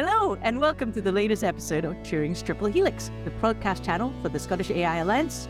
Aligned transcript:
Hello, 0.00 0.38
and 0.42 0.60
welcome 0.60 0.92
to 0.92 1.00
the 1.00 1.10
latest 1.10 1.42
episode 1.42 1.84
of 1.84 1.92
Turing's 2.04 2.40
Triple 2.40 2.68
Helix, 2.68 3.10
the 3.24 3.32
podcast 3.42 3.84
channel 3.84 4.14
for 4.22 4.28
the 4.28 4.38
Scottish 4.38 4.70
AI 4.70 4.98
Alliance. 4.98 5.48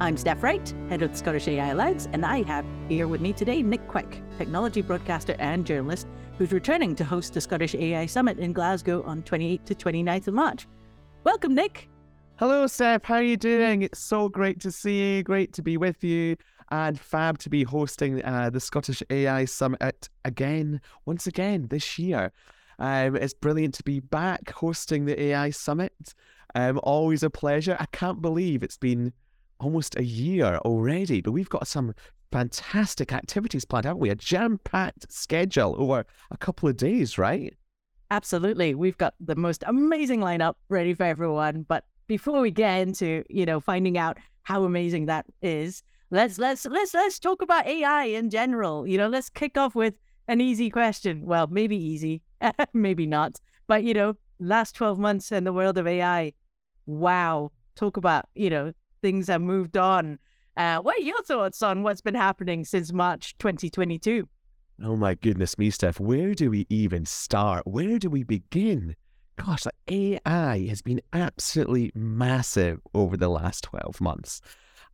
I'm 0.00 0.16
Steph 0.16 0.42
Wright, 0.42 0.74
head 0.88 1.02
of 1.02 1.12
the 1.12 1.16
Scottish 1.16 1.46
AI 1.46 1.68
Alliance, 1.68 2.08
and 2.12 2.26
I 2.26 2.42
have 2.42 2.66
here 2.88 3.06
with 3.06 3.20
me 3.20 3.32
today 3.32 3.62
Nick 3.62 3.86
Kwek, 3.86 4.20
technology 4.36 4.82
broadcaster 4.82 5.36
and 5.38 5.64
journalist, 5.64 6.08
who's 6.38 6.50
returning 6.50 6.96
to 6.96 7.04
host 7.04 7.34
the 7.34 7.40
Scottish 7.40 7.76
AI 7.76 8.06
Summit 8.06 8.40
in 8.40 8.52
Glasgow 8.52 9.04
on 9.04 9.22
28th 9.22 9.64
to 9.66 9.76
29th 9.76 10.26
of 10.26 10.34
March. 10.34 10.66
Welcome, 11.22 11.54
Nick. 11.54 11.88
Hello, 12.34 12.66
Steph. 12.66 13.04
How 13.04 13.14
are 13.14 13.22
you 13.22 13.36
doing? 13.36 13.82
It's 13.82 14.00
so 14.00 14.28
great 14.28 14.58
to 14.62 14.72
see 14.72 15.18
you. 15.18 15.22
Great 15.22 15.52
to 15.52 15.62
be 15.62 15.76
with 15.76 16.02
you. 16.02 16.34
And 16.72 16.98
fab 16.98 17.38
to 17.38 17.48
be 17.48 17.62
hosting 17.62 18.24
uh, 18.24 18.50
the 18.50 18.58
Scottish 18.58 19.04
AI 19.08 19.44
Summit 19.44 20.08
again, 20.24 20.80
once 21.06 21.28
again 21.28 21.68
this 21.70 21.96
year. 21.96 22.32
Um, 22.78 23.16
it's 23.16 23.34
brilliant 23.34 23.74
to 23.74 23.82
be 23.82 24.00
back 24.00 24.50
hosting 24.50 25.04
the 25.04 25.20
AI 25.20 25.50
Summit. 25.50 26.14
Um, 26.54 26.80
always 26.82 27.22
a 27.22 27.30
pleasure. 27.30 27.76
I 27.80 27.86
can't 27.86 28.22
believe 28.22 28.62
it's 28.62 28.76
been 28.76 29.12
almost 29.58 29.96
a 29.96 30.04
year 30.04 30.58
already, 30.64 31.20
but 31.20 31.32
we've 31.32 31.48
got 31.48 31.66
some 31.66 31.94
fantastic 32.30 33.12
activities 33.12 33.64
planned, 33.64 33.86
haven't 33.86 34.00
we? 34.00 34.10
A 34.10 34.14
jam 34.14 34.58
packed 34.64 35.12
schedule 35.12 35.74
over 35.78 36.04
a 36.30 36.36
couple 36.36 36.68
of 36.68 36.76
days, 36.76 37.16
right? 37.18 37.54
Absolutely. 38.10 38.74
We've 38.74 38.98
got 38.98 39.14
the 39.20 39.36
most 39.36 39.64
amazing 39.66 40.20
lineup 40.20 40.54
ready 40.68 40.94
for 40.94 41.04
everyone. 41.04 41.64
But 41.68 41.84
before 42.06 42.40
we 42.40 42.50
get 42.50 42.80
into, 42.80 43.24
you 43.28 43.46
know, 43.46 43.60
finding 43.60 43.98
out 43.98 44.18
how 44.42 44.64
amazing 44.64 45.06
that 45.06 45.26
is, 45.42 45.82
let's 46.10 46.38
let's 46.38 46.66
let's 46.66 46.94
let's 46.94 47.18
talk 47.18 47.42
about 47.42 47.66
AI 47.66 48.04
in 48.04 48.30
general. 48.30 48.86
You 48.86 48.98
know, 48.98 49.08
let's 49.08 49.30
kick 49.30 49.56
off 49.56 49.74
with 49.74 49.94
an 50.28 50.40
easy 50.40 50.70
question. 50.70 51.24
Well, 51.24 51.46
maybe 51.46 51.76
easy, 51.76 52.22
maybe 52.72 53.06
not. 53.06 53.40
But 53.66 53.84
you 53.84 53.94
know, 53.94 54.16
last 54.38 54.74
12 54.74 54.98
months 54.98 55.32
in 55.32 55.44
the 55.44 55.52
world 55.52 55.78
of 55.78 55.86
AI. 55.86 56.32
Wow. 56.86 57.52
Talk 57.76 57.96
about, 57.96 58.28
you 58.34 58.50
know, 58.50 58.72
things 59.02 59.28
have 59.28 59.40
moved 59.40 59.76
on. 59.76 60.18
Uh, 60.56 60.78
what 60.78 60.98
are 60.98 61.02
your 61.02 61.22
thoughts 61.22 61.62
on 61.62 61.82
what's 61.82 62.00
been 62.00 62.14
happening 62.14 62.64
since 62.64 62.92
March 62.92 63.36
2022? 63.38 64.28
Oh 64.82 64.96
my 64.96 65.14
goodness 65.14 65.58
me, 65.58 65.70
Steph. 65.70 65.98
Where 65.98 66.34
do 66.34 66.50
we 66.50 66.66
even 66.68 67.06
start? 67.06 67.66
Where 67.66 67.98
do 67.98 68.10
we 68.10 68.22
begin? 68.22 68.96
Gosh, 69.36 69.66
like 69.66 69.74
AI 69.88 70.66
has 70.68 70.82
been 70.82 71.00
absolutely 71.12 71.90
massive 71.94 72.80
over 72.94 73.16
the 73.16 73.28
last 73.28 73.64
12 73.64 74.00
months. 74.00 74.40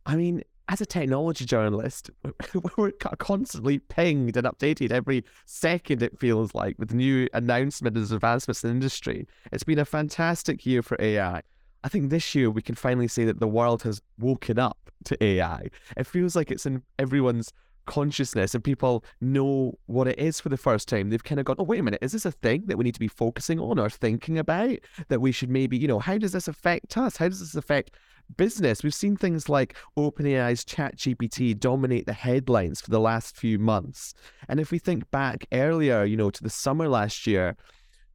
I 0.05 0.15
mean, 0.15 0.41
as 0.71 0.79
a 0.79 0.85
technology 0.85 1.43
journalist, 1.43 2.09
we're 2.77 2.91
constantly 2.91 3.77
pinged 3.77 4.37
and 4.37 4.47
updated 4.47 4.89
every 4.89 5.25
second, 5.45 6.01
it 6.01 6.17
feels 6.17 6.55
like, 6.55 6.79
with 6.79 6.93
new 6.93 7.27
announcements 7.33 8.09
and 8.09 8.15
advancements 8.15 8.63
in 8.63 8.71
industry. 8.71 9.27
It's 9.51 9.65
been 9.65 9.79
a 9.79 9.85
fantastic 9.85 10.65
year 10.65 10.81
for 10.81 10.95
AI. 11.01 11.41
I 11.83 11.89
think 11.89 12.09
this 12.09 12.33
year 12.33 12.49
we 12.49 12.61
can 12.61 12.75
finally 12.75 13.09
say 13.09 13.25
that 13.25 13.41
the 13.41 13.49
world 13.49 13.83
has 13.83 14.01
woken 14.17 14.57
up 14.57 14.89
to 15.05 15.21
AI. 15.21 15.67
It 15.97 16.07
feels 16.07 16.37
like 16.37 16.49
it's 16.49 16.65
in 16.65 16.83
everyone's 16.97 17.51
consciousness 17.85 18.53
and 18.53 18.63
people 18.63 19.03
know 19.19 19.77
what 19.85 20.07
it 20.07 20.19
is 20.19 20.39
for 20.39 20.49
the 20.49 20.57
first 20.57 20.87
time. 20.87 21.09
They've 21.09 21.23
kind 21.23 21.39
of 21.39 21.45
gone, 21.45 21.55
oh, 21.59 21.63
wait 21.63 21.79
a 21.79 21.83
minute, 21.83 21.99
is 22.01 22.11
this 22.11 22.25
a 22.25 22.31
thing 22.31 22.63
that 22.67 22.77
we 22.77 22.83
need 22.83 22.93
to 22.93 22.99
be 22.99 23.07
focusing 23.07 23.59
on 23.59 23.79
or 23.79 23.89
thinking 23.89 24.37
about? 24.37 24.77
That 25.09 25.21
we 25.21 25.31
should 25.31 25.49
maybe, 25.49 25.77
you 25.77 25.87
know, 25.87 25.99
how 25.99 26.17
does 26.17 26.31
this 26.31 26.47
affect 26.47 26.97
us? 26.97 27.17
How 27.17 27.27
does 27.27 27.39
this 27.39 27.55
affect 27.55 27.95
business? 28.37 28.83
We've 28.83 28.93
seen 28.93 29.17
things 29.17 29.49
like 29.49 29.75
OpenAI's 29.97 30.63
ChatGPT 30.65 31.59
dominate 31.59 32.05
the 32.05 32.13
headlines 32.13 32.81
for 32.81 32.89
the 32.89 32.99
last 32.99 33.35
few 33.35 33.59
months. 33.59 34.13
And 34.47 34.59
if 34.59 34.71
we 34.71 34.79
think 34.79 35.09
back 35.11 35.45
earlier, 35.51 36.03
you 36.03 36.17
know, 36.17 36.29
to 36.29 36.43
the 36.43 36.49
summer 36.49 36.87
last 36.87 37.27
year, 37.27 37.55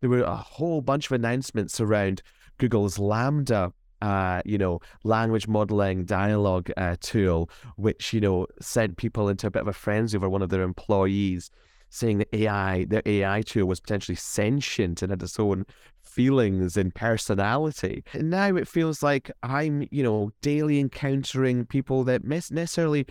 there 0.01 0.11
were 0.11 0.23
a 0.23 0.37
whole 0.37 0.81
bunch 0.81 1.07
of 1.07 1.13
announcements 1.13 1.81
around 1.81 2.23
Google's 2.59 2.99
LaMDA 2.99 3.73
uh, 4.03 4.43
you 4.45 4.59
know, 4.59 4.81
language 5.05 5.49
modeling 5.49 6.05
dialogue 6.05 6.71
uh, 6.77 6.97
tool, 7.01 7.51
which, 7.77 8.13
you 8.13 8.21
know, 8.21 8.47
sent 8.61 8.97
people 8.97 9.29
into 9.29 9.47
a 9.47 9.51
bit 9.51 9.63
of 9.63 9.69
a 9.69 9.73
frenzy 9.73 10.17
over 10.17 10.29
one 10.29 10.43
of 10.43 10.51
their 10.51 10.63
employees 10.63 11.51
saying 11.89 12.19
that 12.19 12.29
AI, 12.33 12.85
their 12.85 13.03
AI 13.07 13.43
tool 13.43 13.67
was 13.67 13.81
potentially 13.81 14.17
sentient 14.17 15.03
and 15.03 15.11
had 15.11 15.23
its 15.23 15.39
own 15.39 15.65
feelings 16.03 16.77
and 16.77 16.95
personality. 16.95 18.05
And 18.13 18.31
now 18.31 18.55
it 18.57 18.69
feels 18.69 19.03
like 19.03 19.31
I'm, 19.43 19.87
you 19.91 20.03
know, 20.03 20.31
daily 20.43 20.81
encountering 20.81 21.67
people 21.67 22.05
that 22.05 22.25
necessarily 22.25 23.07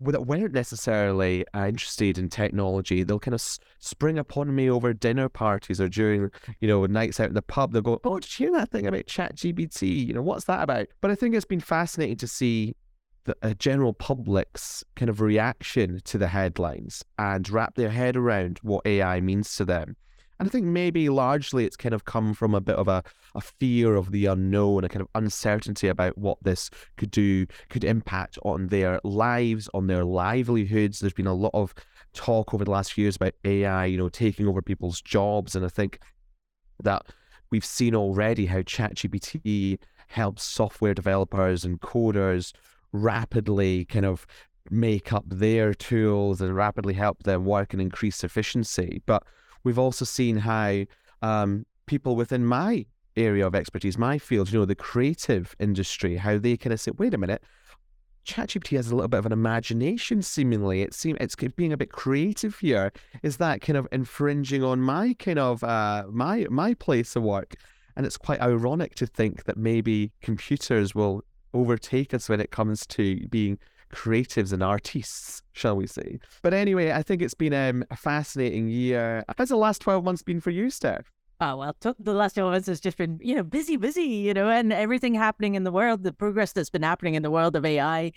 that 0.00 0.26
weren't 0.26 0.52
necessarily 0.52 1.44
uh, 1.54 1.66
interested 1.66 2.18
in 2.18 2.28
technology, 2.28 3.02
they'll 3.02 3.18
kind 3.18 3.34
of 3.34 3.40
s- 3.40 3.58
spring 3.78 4.18
upon 4.18 4.54
me 4.54 4.68
over 4.68 4.92
dinner 4.92 5.28
parties 5.28 5.80
or 5.80 5.88
during, 5.88 6.30
you 6.60 6.68
know, 6.68 6.84
nights 6.86 7.20
out 7.20 7.28
in 7.28 7.34
the 7.34 7.42
pub. 7.42 7.72
They'll 7.72 7.82
go, 7.82 8.00
"Oh, 8.04 8.18
did 8.18 8.38
you 8.38 8.46
hear 8.46 8.58
that 8.58 8.70
thing 8.70 8.86
about 8.86 9.06
ChatGPT? 9.06 10.06
You 10.06 10.14
know, 10.14 10.22
what's 10.22 10.44
that 10.44 10.62
about?" 10.62 10.88
But 11.00 11.10
I 11.10 11.14
think 11.14 11.34
it's 11.34 11.44
been 11.44 11.60
fascinating 11.60 12.16
to 12.16 12.28
see 12.28 12.76
the 13.24 13.36
uh, 13.42 13.54
general 13.54 13.92
public's 13.92 14.84
kind 14.96 15.08
of 15.08 15.20
reaction 15.20 16.00
to 16.04 16.18
the 16.18 16.28
headlines 16.28 17.04
and 17.18 17.48
wrap 17.48 17.74
their 17.74 17.90
head 17.90 18.16
around 18.16 18.58
what 18.62 18.86
AI 18.86 19.20
means 19.20 19.56
to 19.56 19.64
them. 19.64 19.96
And 20.38 20.48
I 20.48 20.50
think 20.50 20.66
maybe 20.66 21.08
largely 21.08 21.64
it's 21.64 21.76
kind 21.76 21.94
of 21.94 22.04
come 22.04 22.34
from 22.34 22.54
a 22.54 22.60
bit 22.60 22.76
of 22.76 22.88
a, 22.88 23.02
a 23.34 23.40
fear 23.40 23.94
of 23.94 24.10
the 24.10 24.26
unknown, 24.26 24.84
a 24.84 24.88
kind 24.88 25.02
of 25.02 25.08
uncertainty 25.14 25.88
about 25.88 26.18
what 26.18 26.38
this 26.42 26.70
could 26.96 27.10
do, 27.10 27.46
could 27.68 27.84
impact 27.84 28.38
on 28.42 28.68
their 28.68 29.00
lives, 29.04 29.68
on 29.74 29.86
their 29.86 30.04
livelihoods. 30.04 30.98
There's 30.98 31.12
been 31.12 31.26
a 31.26 31.34
lot 31.34 31.52
of 31.54 31.72
talk 32.14 32.52
over 32.52 32.64
the 32.64 32.70
last 32.70 32.92
few 32.92 33.02
years 33.02 33.16
about 33.16 33.34
AI, 33.44 33.86
you 33.86 33.98
know, 33.98 34.08
taking 34.08 34.48
over 34.48 34.60
people's 34.60 35.00
jobs. 35.00 35.54
And 35.54 35.64
I 35.64 35.68
think 35.68 36.00
that 36.82 37.02
we've 37.50 37.64
seen 37.64 37.94
already 37.94 38.46
how 38.46 38.62
ChatGPT 38.62 39.78
helps 40.08 40.42
software 40.42 40.94
developers 40.94 41.64
and 41.64 41.80
coders 41.80 42.52
rapidly 42.92 43.84
kind 43.84 44.04
of 44.04 44.26
make 44.70 45.12
up 45.12 45.24
their 45.26 45.74
tools 45.74 46.40
and 46.40 46.54
rapidly 46.56 46.94
help 46.94 47.22
them 47.24 47.44
work 47.44 47.72
and 47.72 47.82
increase 47.82 48.24
efficiency. 48.24 49.02
But 49.06 49.22
We've 49.64 49.78
also 49.78 50.04
seen 50.04 50.36
how 50.38 50.84
um, 51.22 51.66
people 51.86 52.16
within 52.16 52.44
my 52.44 52.86
area 53.16 53.46
of 53.46 53.54
expertise, 53.54 53.96
my 53.98 54.18
field, 54.18 54.52
you 54.52 54.58
know, 54.58 54.64
the 54.64 54.74
creative 54.74 55.54
industry, 55.58 56.16
how 56.16 56.38
they 56.38 56.56
kind 56.56 56.72
of 56.72 56.80
say, 56.80 56.92
wait 56.96 57.14
a 57.14 57.18
minute, 57.18 57.42
ChatGPT 58.24 58.76
has 58.76 58.90
a 58.90 58.94
little 58.94 59.08
bit 59.08 59.18
of 59.18 59.26
an 59.26 59.32
imagination, 59.32 60.22
seemingly. 60.22 60.82
It 60.82 60.94
seems 60.94 61.18
it's 61.20 61.36
being 61.36 61.72
a 61.72 61.76
bit 61.76 61.92
creative 61.92 62.58
here. 62.58 62.90
Is 63.22 63.36
that 63.36 63.60
kind 63.60 63.76
of 63.76 63.86
infringing 63.92 64.64
on 64.64 64.80
my 64.80 65.14
kind 65.18 65.38
of 65.38 65.62
uh, 65.62 66.04
my 66.10 66.46
my 66.50 66.74
place 66.74 67.16
of 67.16 67.22
work? 67.22 67.54
And 67.96 68.06
it's 68.06 68.16
quite 68.16 68.40
ironic 68.40 68.94
to 68.96 69.06
think 69.06 69.44
that 69.44 69.56
maybe 69.56 70.10
computers 70.20 70.94
will 70.94 71.22
overtake 71.52 72.12
us 72.12 72.28
when 72.28 72.40
it 72.40 72.50
comes 72.50 72.86
to 72.86 73.28
being 73.28 73.58
creatives 73.94 74.52
and 74.52 74.62
artists, 74.62 75.42
shall 75.52 75.76
we 75.76 75.86
say. 75.86 76.18
But 76.42 76.52
anyway, 76.52 76.92
I 76.92 77.02
think 77.02 77.22
it's 77.22 77.34
been 77.34 77.54
um, 77.54 77.84
a 77.90 77.96
fascinating 77.96 78.68
year. 78.68 79.24
How's 79.38 79.48
the 79.48 79.56
last 79.56 79.80
12 79.80 80.04
months 80.04 80.22
been 80.22 80.40
for 80.40 80.50
you, 80.50 80.70
Steph? 80.70 81.10
Oh, 81.40 81.56
well, 81.56 81.76
the 81.98 82.12
last 82.12 82.34
12 82.34 82.52
months 82.52 82.68
has 82.68 82.80
just 82.80 82.96
been, 82.96 83.18
you 83.22 83.34
know, 83.34 83.42
busy, 83.42 83.76
busy, 83.76 84.02
you 84.02 84.34
know, 84.34 84.48
and 84.48 84.72
everything 84.72 85.14
happening 85.14 85.54
in 85.54 85.64
the 85.64 85.72
world, 85.72 86.02
the 86.02 86.12
progress 86.12 86.52
that's 86.52 86.70
been 86.70 86.82
happening 86.82 87.14
in 87.14 87.22
the 87.22 87.30
world 87.30 87.56
of 87.56 87.64
AI, 87.64 88.12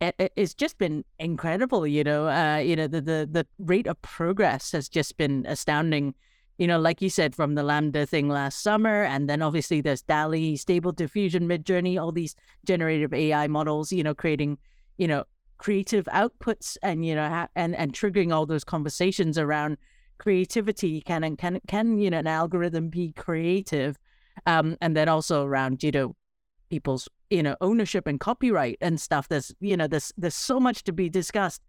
it, 0.00 0.32
it's 0.36 0.54
just 0.54 0.78
been 0.78 1.04
incredible, 1.18 1.86
you 1.86 2.04
know. 2.04 2.28
Uh, 2.28 2.58
you 2.58 2.76
know, 2.76 2.86
the, 2.86 3.00
the, 3.00 3.28
the 3.30 3.46
rate 3.58 3.86
of 3.86 4.00
progress 4.02 4.72
has 4.72 4.88
just 4.88 5.16
been 5.16 5.44
astounding 5.48 6.14
you 6.58 6.66
know, 6.66 6.80
like 6.80 7.00
you 7.00 7.08
said, 7.08 7.36
from 7.36 7.54
the 7.54 7.62
LaMDA 7.62 8.08
thing 8.08 8.28
last 8.28 8.64
summer, 8.64 9.04
and 9.04 9.30
then 9.30 9.42
obviously 9.42 9.80
there's 9.80 10.02
DALL-E, 10.02 10.56
Stable 10.56 10.90
Diffusion, 10.90 11.48
Midjourney, 11.48 12.00
all 12.00 12.10
these 12.10 12.34
generative 12.66 13.14
AI 13.14 13.46
models, 13.46 13.92
you 13.92 14.02
know, 14.02 14.12
creating 14.12 14.58
you 14.98 15.08
know, 15.08 15.24
creative 15.58 16.04
outputs 16.06 16.76
and, 16.82 17.04
you 17.04 17.14
know, 17.14 17.28
ha- 17.28 17.48
and, 17.56 17.74
and 17.76 17.92
triggering 17.92 18.32
all 18.32 18.46
those 18.46 18.64
conversations 18.64 19.38
around 19.38 19.76
creativity. 20.18 21.00
Can, 21.00 21.36
can, 21.36 21.60
can, 21.66 21.98
you 21.98 22.10
know, 22.10 22.18
an 22.18 22.26
algorithm 22.26 22.88
be 22.90 23.12
creative? 23.12 23.98
Um, 24.46 24.76
and 24.80 24.96
then 24.96 25.08
also 25.08 25.44
around, 25.44 25.82
you 25.82 25.90
know, 25.90 26.16
people's, 26.70 27.08
you 27.30 27.42
know, 27.42 27.56
ownership 27.60 28.06
and 28.06 28.20
copyright 28.20 28.78
and 28.80 29.00
stuff. 29.00 29.28
There's, 29.28 29.54
you 29.60 29.76
know, 29.76 29.86
there's, 29.86 30.12
there's 30.16 30.34
so 30.34 30.60
much 30.60 30.84
to 30.84 30.92
be 30.92 31.08
discussed. 31.08 31.62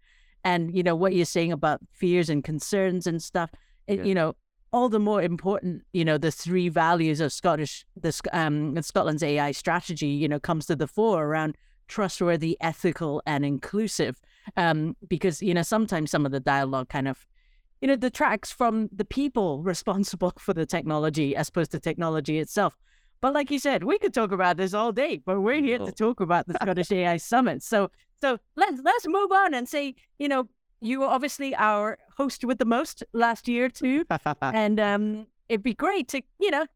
And, 0.44 0.74
you 0.74 0.82
know, 0.82 0.94
what 0.94 1.14
you're 1.14 1.26
saying 1.26 1.52
about 1.52 1.80
fears 1.92 2.30
and 2.30 2.42
concerns 2.42 3.06
and 3.06 3.22
stuff, 3.22 3.50
it, 3.86 3.98
yeah. 3.98 4.04
you 4.04 4.14
know, 4.14 4.36
all 4.72 4.88
the 4.88 5.00
more 5.00 5.20
important, 5.20 5.82
you 5.92 6.04
know, 6.04 6.16
the 6.16 6.30
three 6.30 6.68
values 6.68 7.20
of 7.20 7.32
Scottish, 7.32 7.84
the 7.96 8.18
um, 8.32 8.80
Scotland's 8.82 9.22
AI 9.22 9.50
strategy, 9.52 10.06
you 10.06 10.28
know, 10.28 10.38
comes 10.38 10.66
to 10.66 10.76
the 10.76 10.86
fore 10.86 11.24
around 11.24 11.56
trustworthy, 11.90 12.56
ethical, 12.60 13.22
and 13.26 13.44
inclusive. 13.44 14.20
Um, 14.56 14.96
because 15.06 15.42
you 15.42 15.52
know 15.52 15.62
sometimes 15.62 16.10
some 16.10 16.24
of 16.24 16.32
the 16.32 16.40
dialogue 16.40 16.88
kind 16.88 17.06
of 17.06 17.26
you 17.82 17.88
know 17.88 17.96
detracts 17.96 18.50
from 18.50 18.88
the 18.90 19.04
people 19.04 19.62
responsible 19.72 20.32
for 20.38 20.54
the 20.54 20.64
technology 20.64 21.36
as 21.36 21.48
opposed 21.48 21.72
to 21.72 21.80
technology 21.80 22.38
itself. 22.38 22.78
But 23.20 23.34
like 23.34 23.50
you 23.50 23.58
said, 23.58 23.84
we 23.84 23.98
could 23.98 24.14
talk 24.14 24.32
about 24.32 24.56
this 24.56 24.72
all 24.72 24.92
day, 24.92 25.20
but 25.26 25.40
we're 25.40 25.60
here 25.60 25.78
to 25.78 25.92
talk 25.92 26.20
about 26.20 26.46
the 26.46 26.54
Scottish 26.62 26.90
AI 26.90 27.18
Summit. 27.18 27.62
So 27.62 27.90
so 28.20 28.38
let's 28.56 28.80
let's 28.82 29.06
move 29.06 29.30
on 29.30 29.52
and 29.52 29.68
say, 29.68 29.94
you 30.18 30.28
know, 30.28 30.48
you 30.80 31.00
were 31.00 31.06
obviously 31.06 31.54
our 31.56 31.98
host 32.16 32.44
with 32.44 32.58
the 32.58 32.64
most 32.64 33.04
last 33.12 33.46
year 33.46 33.68
too. 33.68 34.04
and 34.54 34.80
um 34.80 35.26
it'd 35.50 35.62
be 35.62 35.74
great 35.74 36.08
to, 36.08 36.22
you 36.38 36.50
know, 36.50 36.66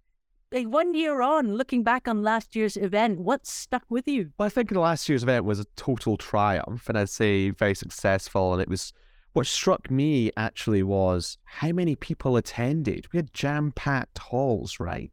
like 0.55 0.69
one 0.69 0.95
year 0.95 1.21
on, 1.21 1.57
looking 1.57 1.83
back 1.83 2.07
on 2.07 2.23
last 2.23 2.55
year's 2.55 2.77
event, 2.77 3.19
what 3.19 3.45
stuck 3.45 3.83
with 3.89 4.07
you? 4.07 4.31
Well, 4.39 4.47
I 4.47 4.49
think 4.49 4.71
the 4.71 4.81
last 4.81 5.09
year's 5.09 5.25
event 5.25 5.45
was 5.45 5.59
a 5.59 5.67
total 5.77 6.17
triumph, 6.17 6.89
and 6.89 6.97
I'd 6.97 7.11
say 7.11 7.51
very 7.51 7.75
successful. 7.75 8.53
And 8.53 8.63
it 8.63 8.69
was 8.69 8.93
what 9.33 9.49
struck 9.49 9.91
me 9.91 10.31
actually 10.37 10.85
was 10.85 11.39
how 11.45 11.73
many 11.73 11.97
people 11.97 12.37
attended. 12.37 13.13
We 13.13 13.17
had 13.17 13.35
jam 13.35 13.73
packed 13.73 14.19
halls, 14.19 14.79
right? 14.79 15.11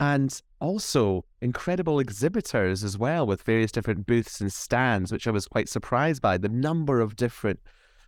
And 0.00 0.42
also 0.60 1.24
incredible 1.40 2.00
exhibitors 2.00 2.82
as 2.82 2.98
well, 2.98 3.24
with 3.24 3.42
various 3.42 3.70
different 3.70 4.04
booths 4.04 4.40
and 4.40 4.52
stands, 4.52 5.12
which 5.12 5.28
I 5.28 5.30
was 5.30 5.46
quite 5.46 5.68
surprised 5.68 6.20
by. 6.20 6.38
The 6.38 6.48
number 6.48 7.00
of 7.00 7.14
different 7.14 7.60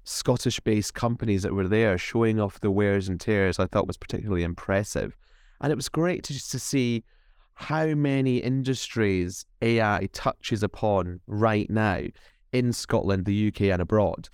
Scottish 0.02 0.58
based 0.58 0.94
companies 0.94 1.44
that 1.44 1.54
were 1.54 1.68
there 1.68 1.96
showing 1.98 2.40
off 2.40 2.58
the 2.58 2.70
wears 2.70 3.08
and 3.08 3.20
tears, 3.20 3.60
I 3.60 3.66
thought 3.66 3.86
was 3.86 3.96
particularly 3.96 4.42
impressive. 4.42 5.16
And 5.60 5.72
it 5.72 5.76
was 5.76 5.88
great 5.88 6.24
to 6.24 6.32
just 6.32 6.50
to 6.52 6.58
see 6.58 7.04
how 7.54 7.86
many 7.86 8.38
industries 8.38 9.46
AI 9.62 10.08
touches 10.12 10.62
upon 10.62 11.20
right 11.26 11.70
now 11.70 12.02
in 12.52 12.72
Scotland, 12.72 13.24
the 13.24 13.48
UK, 13.48 13.62
and 13.62 13.80
abroad. 13.80 14.28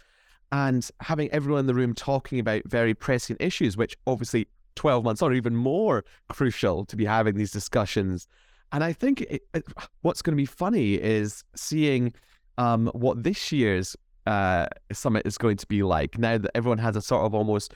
And 0.52 0.88
having 1.00 1.30
everyone 1.30 1.60
in 1.60 1.66
the 1.66 1.74
room 1.74 1.94
talking 1.94 2.40
about 2.40 2.62
very 2.66 2.94
pressing 2.94 3.36
issues, 3.38 3.76
which 3.76 3.96
obviously 4.06 4.48
12 4.74 5.04
months 5.04 5.22
on 5.22 5.30
are 5.30 5.34
even 5.34 5.54
more 5.54 6.04
crucial 6.28 6.84
to 6.86 6.96
be 6.96 7.04
having 7.04 7.36
these 7.36 7.52
discussions. 7.52 8.26
And 8.72 8.82
I 8.82 8.92
think 8.92 9.20
it, 9.22 9.42
it, 9.54 9.64
what's 10.02 10.22
going 10.22 10.36
to 10.36 10.40
be 10.40 10.46
funny 10.46 10.94
is 10.94 11.44
seeing 11.54 12.12
um, 12.58 12.88
what 12.94 13.22
this 13.22 13.52
year's 13.52 13.96
uh, 14.26 14.66
summit 14.92 15.26
is 15.26 15.38
going 15.38 15.56
to 15.56 15.66
be 15.66 15.82
like 15.82 16.18
now 16.18 16.38
that 16.38 16.50
everyone 16.54 16.78
has 16.78 16.96
a 16.96 17.02
sort 17.02 17.24
of 17.24 17.34
almost 17.34 17.74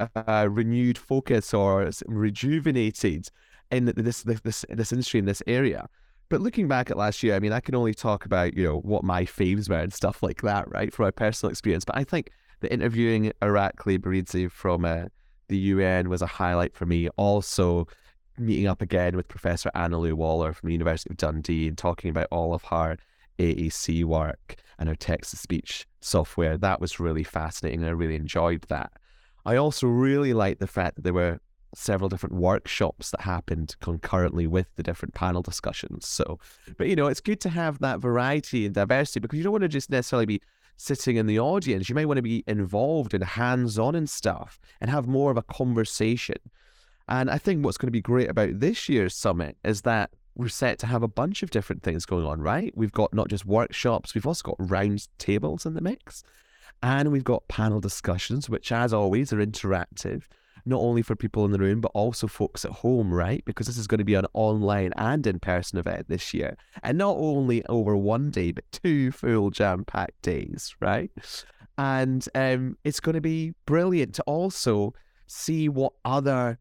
uh, 0.00 0.48
renewed 0.50 0.98
focus 0.98 1.54
or 1.54 1.90
rejuvenated 2.06 3.28
in 3.70 3.86
this, 3.96 4.22
this 4.22 4.64
this 4.68 4.92
industry 4.92 5.18
in 5.18 5.26
this 5.26 5.42
area. 5.46 5.88
But 6.28 6.40
looking 6.40 6.68
back 6.68 6.90
at 6.90 6.96
last 6.96 7.22
year, 7.22 7.34
I 7.34 7.38
mean, 7.38 7.52
I 7.52 7.60
can 7.60 7.74
only 7.74 7.94
talk 7.94 8.24
about 8.24 8.54
you 8.56 8.64
know 8.64 8.78
what 8.78 9.04
my 9.04 9.24
faves 9.24 9.68
were 9.68 9.76
and 9.76 9.92
stuff 9.92 10.22
like 10.22 10.42
that, 10.42 10.70
right, 10.70 10.92
from 10.92 11.04
my 11.04 11.10
personal 11.10 11.50
experience. 11.50 11.84
But 11.84 11.96
I 11.96 12.04
think 12.04 12.30
the 12.60 12.72
interviewing 12.72 13.32
Irakli 13.42 13.98
Beridze 13.98 14.50
from 14.50 14.84
uh, 14.84 15.04
the 15.48 15.58
UN 15.58 16.08
was 16.08 16.22
a 16.22 16.26
highlight 16.26 16.74
for 16.74 16.86
me. 16.86 17.08
Also, 17.16 17.86
meeting 18.38 18.66
up 18.66 18.82
again 18.82 19.16
with 19.16 19.28
Professor 19.28 19.70
Annalu 19.74 20.14
Waller 20.14 20.52
from 20.52 20.68
the 20.68 20.72
University 20.72 21.10
of 21.10 21.16
Dundee 21.16 21.68
and 21.68 21.78
talking 21.78 22.10
about 22.10 22.28
all 22.30 22.54
of 22.54 22.64
her 22.64 22.96
AAC 23.38 24.04
work 24.04 24.56
and 24.78 24.88
her 24.88 24.94
text 24.94 25.30
to 25.30 25.36
speech 25.36 25.86
software. 26.00 26.56
That 26.56 26.80
was 26.80 26.98
really 26.98 27.24
fascinating. 27.24 27.84
I 27.84 27.90
really 27.90 28.16
enjoyed 28.16 28.62
that. 28.68 28.92
I 29.44 29.56
also 29.56 29.86
really 29.86 30.32
liked 30.32 30.60
the 30.60 30.66
fact 30.66 30.96
that 30.96 31.02
there 31.02 31.12
were 31.12 31.40
several 31.74 32.08
different 32.08 32.36
workshops 32.36 33.10
that 33.10 33.22
happened 33.22 33.76
concurrently 33.80 34.46
with 34.46 34.68
the 34.76 34.82
different 34.82 35.14
panel 35.14 35.42
discussions. 35.42 36.06
So, 36.06 36.38
but 36.78 36.88
you 36.88 36.96
know, 36.96 37.08
it's 37.08 37.20
good 37.20 37.40
to 37.40 37.48
have 37.48 37.80
that 37.80 38.00
variety 38.00 38.64
and 38.64 38.74
diversity 38.74 39.20
because 39.20 39.36
you 39.36 39.42
don't 39.42 39.52
want 39.52 39.62
to 39.62 39.68
just 39.68 39.90
necessarily 39.90 40.26
be 40.26 40.40
sitting 40.76 41.16
in 41.16 41.26
the 41.26 41.38
audience. 41.38 41.88
You 41.88 41.94
might 41.94 42.06
want 42.06 42.18
to 42.18 42.22
be 42.22 42.44
involved 42.46 43.14
and 43.14 43.22
hands 43.22 43.78
on 43.78 43.94
and 43.94 44.08
stuff 44.08 44.58
and 44.80 44.90
have 44.90 45.06
more 45.06 45.30
of 45.30 45.36
a 45.36 45.42
conversation. 45.42 46.36
And 47.08 47.30
I 47.30 47.38
think 47.38 47.64
what's 47.64 47.76
going 47.76 47.88
to 47.88 47.92
be 47.92 48.00
great 48.00 48.30
about 48.30 48.60
this 48.60 48.88
year's 48.88 49.14
summit 49.14 49.56
is 49.64 49.82
that 49.82 50.10
we're 50.36 50.48
set 50.48 50.78
to 50.80 50.86
have 50.86 51.02
a 51.02 51.08
bunch 51.08 51.42
of 51.42 51.50
different 51.50 51.82
things 51.82 52.06
going 52.06 52.26
on, 52.26 52.40
right? 52.40 52.72
We've 52.74 52.92
got 52.92 53.14
not 53.14 53.28
just 53.28 53.46
workshops, 53.46 54.14
we've 54.14 54.26
also 54.26 54.50
got 54.50 54.70
round 54.70 55.06
tables 55.18 55.64
in 55.64 55.74
the 55.74 55.80
mix. 55.80 56.24
And 56.82 57.10
we've 57.10 57.24
got 57.24 57.48
panel 57.48 57.80
discussions, 57.80 58.48
which, 58.50 58.70
as 58.70 58.92
always, 58.92 59.32
are 59.32 59.44
interactive, 59.44 60.24
not 60.66 60.80
only 60.80 61.02
for 61.02 61.16
people 61.16 61.44
in 61.44 61.50
the 61.52 61.58
room, 61.58 61.80
but 61.80 61.90
also 61.94 62.26
folks 62.26 62.64
at 62.64 62.70
home, 62.70 63.12
right? 63.12 63.42
Because 63.44 63.66
this 63.66 63.78
is 63.78 63.86
going 63.86 63.98
to 63.98 64.04
be 64.04 64.14
an 64.14 64.26
online 64.34 64.92
and 64.96 65.26
in 65.26 65.38
person 65.38 65.78
event 65.78 66.08
this 66.08 66.34
year. 66.34 66.56
And 66.82 66.98
not 66.98 67.16
only 67.16 67.64
over 67.66 67.96
one 67.96 68.30
day, 68.30 68.52
but 68.52 68.64
two 68.72 69.12
full 69.12 69.50
jam 69.50 69.84
packed 69.84 70.22
days, 70.22 70.74
right? 70.80 71.10
And 71.78 72.26
um, 72.34 72.76
it's 72.84 73.00
going 73.00 73.14
to 73.14 73.20
be 73.20 73.54
brilliant 73.66 74.14
to 74.16 74.22
also 74.22 74.94
see 75.26 75.68
what 75.68 75.92
other 76.04 76.58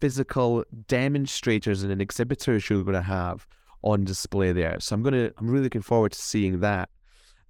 physical 0.00 0.64
demonstrators 0.88 1.82
and 1.82 2.00
exhibitors 2.00 2.68
you're 2.68 2.82
going 2.82 2.94
to 2.94 3.02
have 3.02 3.46
on 3.82 4.04
display 4.04 4.52
there. 4.52 4.78
So 4.80 4.94
I'm 4.94 5.02
going 5.02 5.14
to, 5.14 5.32
I'm 5.38 5.48
really 5.48 5.64
looking 5.64 5.82
forward 5.82 6.12
to 6.12 6.20
seeing 6.20 6.60
that. 6.60 6.88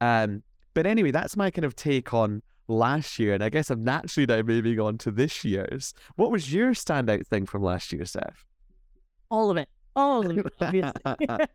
Um, 0.01 0.43
but 0.81 0.87
anyway, 0.87 1.11
that's 1.11 1.37
my 1.37 1.51
kind 1.51 1.67
of 1.67 1.77
take 1.77 2.15
on 2.15 2.41
last 2.67 3.19
year. 3.19 3.35
And 3.35 3.45
I 3.45 3.51
guess 3.51 3.69
I'm 3.69 3.85
naturally 3.85 4.25
now 4.25 4.41
moving 4.41 4.81
on 4.81 4.97
to 4.97 5.11
this 5.11 5.45
year's. 5.45 5.93
What 6.17 6.31
was 6.31 6.55
your 6.55 6.71
standout 6.71 7.27
thing 7.27 7.45
from 7.45 7.63
last 7.63 7.93
year, 7.93 8.07
Steph? 8.07 8.47
All 9.31 9.51
of 9.51 9.59
it. 9.59 9.69
All 9.95 10.25
of 10.25 10.51
it. 10.59 11.51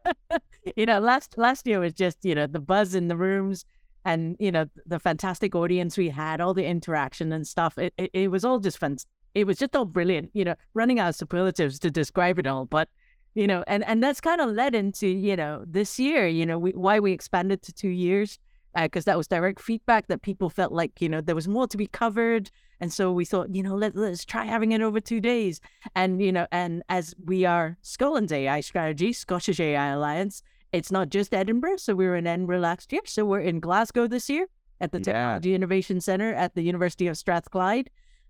you 0.76 0.86
know, 0.86 1.00
last 1.00 1.40
last 1.40 1.66
year 1.66 1.80
was 1.80 1.94
just, 1.94 2.24
you 2.24 2.36
know, 2.36 2.46
the 2.46 2.60
buzz 2.60 2.94
in 2.94 3.08
the 3.08 3.18
rooms 3.18 3.66
and, 4.06 4.36
you 4.40 4.52
know, 4.52 4.68
the 4.86 5.00
fantastic 5.00 5.56
audience 5.56 5.98
we 5.98 6.10
had, 6.10 6.40
all 6.40 6.54
the 6.54 6.68
interaction 6.68 7.32
and 7.32 7.48
stuff. 7.48 7.80
It 7.80 7.96
it, 7.98 8.12
it 8.14 8.28
was 8.30 8.46
all 8.46 8.60
just 8.60 8.78
fun. 8.78 8.98
It 9.34 9.48
was 9.48 9.58
just 9.58 9.76
all 9.76 9.86
brilliant, 9.86 10.30
you 10.34 10.46
know, 10.46 10.54
running 10.76 11.00
out 11.00 11.10
of 11.10 11.16
superlatives 11.16 11.80
to 11.80 11.90
describe 11.90 12.38
it 12.38 12.46
all. 12.46 12.66
But 12.66 12.90
you 13.34 13.48
know, 13.48 13.64
and 13.66 13.84
and 13.86 14.04
that's 14.04 14.22
kind 14.22 14.40
of 14.40 14.52
led 14.52 14.76
into 14.76 15.08
you 15.08 15.36
know 15.36 15.64
this 15.66 15.98
year, 15.98 16.28
you 16.28 16.46
know, 16.46 16.60
we, 16.60 16.74
why 16.74 17.00
we 17.00 17.12
expanded 17.12 17.64
to 17.64 17.74
two 17.74 17.90
years 17.90 18.38
because 18.76 19.08
uh, 19.08 19.12
that 19.12 19.18
was 19.18 19.28
direct 19.28 19.62
feedback 19.62 20.08
that 20.08 20.22
people 20.22 20.50
felt 20.50 20.72
like 20.72 21.02
you 21.02 21.10
know 21.10 21.22
there 21.22 21.36
was 21.36 21.48
more 21.48 21.68
to 21.68 21.78
be 21.78 21.88
covered 21.88 22.52
and 22.80 22.92
so 22.92 23.12
we 23.12 23.24
thought 23.24 23.54
you 23.56 23.64
know 23.64 23.76
let, 23.76 23.96
let's 23.96 24.26
try 24.26 24.46
having 24.46 24.72
it 24.72 24.82
over 24.82 25.00
two 25.00 25.22
days 25.22 25.62
and 25.96 26.22
you 26.22 26.32
know 26.32 26.46
and 26.52 26.84
as 26.90 27.16
we 27.26 27.46
are 27.46 27.78
scotland's 27.82 28.32
ai 28.32 28.60
strategy 28.60 29.14
scottish 29.14 29.60
ai 29.60 29.88
alliance 29.88 30.42
it's 30.74 30.92
not 30.92 31.10
just 31.10 31.34
edinburgh 31.34 31.78
so 31.78 31.96
we 31.96 32.06
were 32.06 32.16
in 32.16 32.28
edinburgh 32.28 32.60
last 32.60 32.92
year 32.92 33.02
so 33.06 33.26
we're 33.26 33.40
in 33.40 33.60
glasgow 33.60 34.08
this 34.08 34.30
year 34.30 34.48
at 34.82 34.92
the 34.92 35.00
yeah. 35.00 35.04
technology 35.04 35.56
innovation 35.56 36.02
center 36.02 36.34
at 36.34 36.54
the 36.56 36.62
university 36.62 37.08
of 37.08 37.18
strathclyde 37.18 37.90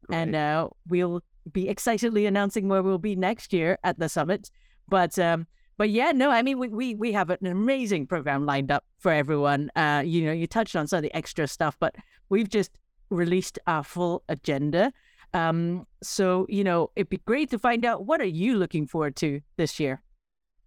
right. 0.10 0.18
and 0.18 0.36
uh, 0.36 0.68
we'll 0.88 1.22
be 1.52 1.68
excitedly 1.76 2.26
announcing 2.26 2.68
where 2.68 2.84
we'll 2.84 2.98
be 3.00 3.16
next 3.16 3.52
year 3.52 3.80
at 3.84 3.98
the 4.00 4.08
summit 4.08 4.52
but 4.88 5.18
um, 5.18 5.48
but 5.77 5.89
yeah, 5.89 6.12
no, 6.12 6.31
I 6.31 6.42
mean, 6.42 6.57
we, 6.57 6.69
we, 6.69 6.95
we 6.95 7.12
have 7.12 7.30
an 7.30 7.45
amazing 7.45 8.07
program 8.07 8.45
lined 8.45 8.72
up 8.72 8.86
for 8.98 9.12
everyone. 9.12 9.69
Uh, 9.75 10.04
you 10.06 10.25
know, 10.25 10.31
you 10.31 10.48
touched 10.48 10.75
on 10.75 10.88
some 10.88 10.98
of 10.98 11.04
the 11.04 11.16
extra 11.16 11.48
stuff, 11.48 11.75
but 11.80 11.95
we've 12.30 12.50
just 12.50 12.72
released 13.10 13.60
our 13.68 13.83
full 13.83 14.24
agenda. 14.30 14.94
Um, 15.33 15.86
so, 16.01 16.45
you 16.50 16.63
know, 16.63 16.92
it'd 16.95 17.10
be 17.10 17.18
great 17.18 17.50
to 17.50 17.60
find 17.60 17.83
out 17.83 18.06
what 18.06 18.22
are 18.22 18.25
you 18.25 18.57
looking 18.57 18.88
forward 18.88 19.18
to 19.18 19.41
this 19.58 19.79
year? 19.79 20.01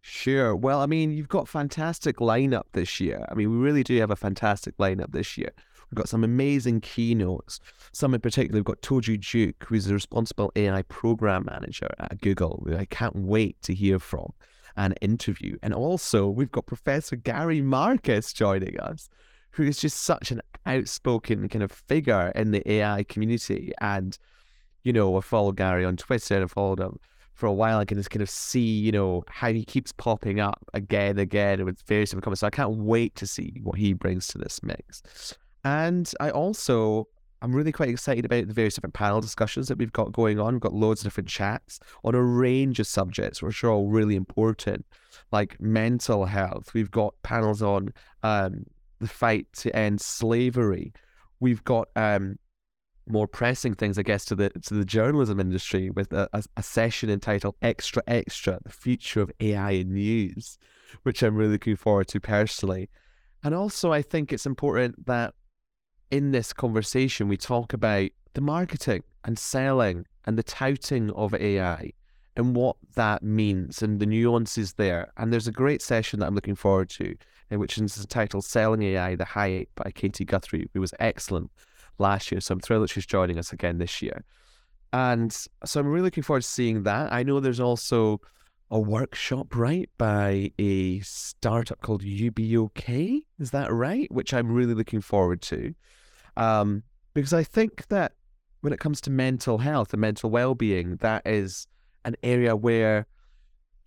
Sure. 0.03 0.55
Well, 0.55 0.81
I 0.81 0.87
mean, 0.87 1.11
you've 1.11 1.29
got 1.29 1.49
fantastic 1.49 2.19
lineup 2.19 2.65
this 2.73 3.01
year. 3.01 3.25
I 3.31 3.35
mean, 3.35 3.51
we 3.51 3.57
really 3.57 3.83
do 3.83 3.99
have 4.01 4.11
a 4.11 4.17
fantastic 4.17 4.77
lineup 4.77 5.13
this 5.13 5.39
year. 5.39 5.53
We've 5.91 5.97
got 5.97 6.09
some 6.09 6.23
amazing 6.23 6.83
keynotes. 6.83 7.61
Some 7.93 8.13
in 8.13 8.21
particular, 8.21 8.59
we've 8.59 8.65
got 8.65 8.83
Toju 8.83 9.27
Duke, 9.27 9.65
who's 9.67 9.87
the 9.87 9.95
responsible 9.95 10.53
AI 10.55 10.83
program 10.83 11.47
manager 11.47 11.89
at 11.99 12.21
Google, 12.21 12.67
I 12.77 12.85
can't 12.85 13.17
wait 13.17 13.61
to 13.63 13.75
hear 13.75 13.99
from 13.99 14.33
an 14.79 14.95
interview. 15.03 15.59
And 15.63 15.75
also, 15.75 16.29
we've 16.29 16.51
got 16.51 16.67
Professor 16.67 17.17
Gary 17.17 17.61
Marcus 17.61 18.33
joining 18.33 18.81
us, 18.81 19.11
who 19.51 19.65
is 19.65 19.79
just 19.79 20.03
such 20.03 20.31
an 20.31 20.41
outspoken 20.65 21.49
kind 21.49 21.63
of 21.63 21.73
figure 21.73 22.33
in 22.35 22.53
the 22.53 22.63
AI 22.71 23.03
community. 23.03 23.73
And, 23.81 24.17
you 24.85 24.93
know, 24.93 25.19
I 25.19 25.21
follow 25.21 25.53
Gary 25.53 25.85
on 25.85 25.97
Twitter 25.97 26.37
and 26.37 26.45
I 26.45 26.47
followed 26.47 26.81
him 26.81 26.99
for 27.35 27.47
a 27.47 27.53
while. 27.53 27.79
I 27.79 27.85
can 27.85 27.99
just 27.99 28.11
kind 28.11 28.23
of 28.23 28.31
see, 28.31 28.61
you 28.61 28.93
know, 28.93 29.25
how 29.29 29.53
he 29.53 29.65
keeps 29.65 29.93
popping 29.93 30.41
up 30.41 30.65
again 30.73 31.11
and 31.11 31.19
again 31.19 31.65
with 31.65 31.83
various 31.83 32.11
different 32.11 32.25
comments. 32.25 32.41
So 32.41 32.47
I 32.47 32.51
can't 32.51 32.77
wait 32.77 33.17
to 33.17 33.27
see 33.27 33.61
what 33.63 33.77
he 33.79 33.93
brings 33.93 34.29
to 34.29 34.39
this 34.39 34.63
mix. 34.63 35.37
And 35.65 36.11
I 36.21 36.31
also 36.31 37.09
I'm 37.41 37.55
really 37.55 37.73
quite 37.73 37.89
excited 37.89 38.25
about 38.25 38.49
the 38.49 38.55
various 38.55 38.75
different 38.75 38.95
panel 38.95 39.21
discussions 39.21 39.69
that 39.69 39.79
we've 39.79 39.93
got 39.93 40.13
going 40.13 40.41
on. 40.41 40.55
We've 40.55 40.61
got 40.61 40.73
loads 40.73 41.01
of 41.01 41.05
different 41.05 41.29
chats 41.29 41.79
on 42.05 42.15
a 42.15 42.23
range 42.23 42.81
of 42.81 42.87
subjects, 42.87 43.43
which 43.43 43.63
are 43.63 43.71
all 43.71 43.89
really 43.89 44.17
important, 44.17 44.85
like 45.31 45.61
mental 45.61 46.25
health. 46.25 46.75
We've 46.75 46.91
got 46.91 47.15
panels 47.23 47.63
on 47.63 47.93
um, 48.23 48.65
the 49.01 49.09
fight 49.09 49.47
to 49.59 49.75
end 49.75 50.01
slavery. 50.01 50.93
We've 51.39 51.63
got 51.63 51.89
um, 51.95 52.39
more 53.07 53.29
pressing 53.29 53.75
things, 53.75 53.99
I 53.99 54.03
guess, 54.03 54.25
to 54.27 54.35
the 54.35 54.51
to 54.51 54.75
the 54.75 54.85
journalism 54.85 55.39
industry 55.39 55.91
with 55.91 56.13
a, 56.13 56.29
a, 56.33 56.43
a 56.57 56.63
session 56.63 57.09
entitled 57.09 57.55
"Extra 57.63 58.03
Extra: 58.07 58.59
The 58.65 58.73
Future 58.73 59.23
of 59.23 59.31
AI 59.41 59.73
in 59.73 59.95
News," 59.95 60.59
which 61.05 61.23
I'm 61.23 61.37
really 61.37 61.53
looking 61.53 61.77
forward 61.77 62.09
to 62.09 62.21
personally. 62.21 62.91
And 63.45 63.55
also, 63.55 63.93
I 63.93 64.03
think 64.03 64.33
it's 64.33 64.47
important 64.47 65.07
that 65.07 65.35
in 66.11 66.33
this 66.33 66.53
conversation, 66.53 67.29
we 67.29 67.37
talk 67.37 67.73
about 67.73 68.11
the 68.35 68.41
marketing 68.41 69.03
and 69.25 69.39
selling 69.39 70.07
and 70.25 70.39
the 70.39 70.43
touting 70.43 71.11
of 71.13 71.35
AI 71.35 71.93
and 72.37 72.55
what 72.55 72.77
that 72.95 73.23
means 73.23 73.83
and 73.83 74.01
the 74.01 74.07
nuances 74.07 74.75
there. 74.75 75.13
And 75.17 75.33
there's 75.33 75.49
a 75.49 75.53
great 75.53 75.83
session 75.83 76.21
that 76.21 76.27
I'm 76.27 76.35
looking 76.35 76.55
forward 76.55 76.89
to, 76.91 77.17
uh, 77.53 77.59
which 77.59 77.77
is 77.79 77.99
entitled 77.99 78.45
Selling 78.45 78.83
AI 78.83 79.17
the 79.17 79.25
High 79.25 79.51
Hype 79.51 79.71
by 79.75 79.91
Katie 79.91 80.25
Guthrie, 80.25 80.71
who 80.73 80.81
was 80.81 80.95
excellent 81.01 81.51
last 81.99 82.31
year. 82.31 82.41
So 82.41 82.53
I'm 82.53 82.61
thrilled 82.61 82.85
that 82.85 82.91
she's 82.91 83.07
joining 83.07 83.39
us 83.39 83.53
again 83.53 83.79
this 83.79 84.01
year. 84.01 84.25
and 84.93 85.33
so 85.65 85.81
I'm 85.81 85.89
really 85.89 86.05
looking 86.05 86.23
forward 86.23 86.43
to 86.43 86.49
seeing 86.49 86.85
that. 86.85 87.13
I 87.13 87.23
know 87.23 87.41
there's 87.41 87.61
also 87.61 88.21
a 88.71 88.79
workshop, 88.79 89.57
right, 89.57 89.91
by 89.99 90.53
a 90.59 91.01
startup 91.01 91.81
called 91.81 92.03
UBOK. 92.03 93.23
Is 93.39 93.51
that 93.51 93.73
right? 93.73 94.11
Which 94.13 94.33
I'm 94.33 94.53
really 94.53 94.75
looking 94.75 95.01
forward 95.01 95.43
to. 95.43 95.75
Um, 96.39 96.85
because 97.15 97.35
I 97.35 97.43
think 97.43 97.89
that 97.89 98.13
when 98.61 98.73
it 98.73 98.81
comes 98.81 99.01
to 99.03 99.11
mental 99.11 99.59
health 99.59 99.93
and 99.93 100.01
mental 100.01 100.31
well 100.31 100.55
being, 100.55 100.97
that 100.97 101.27
is 101.27 101.67
an 102.05 102.17
area 102.23 102.57
where, 102.57 103.07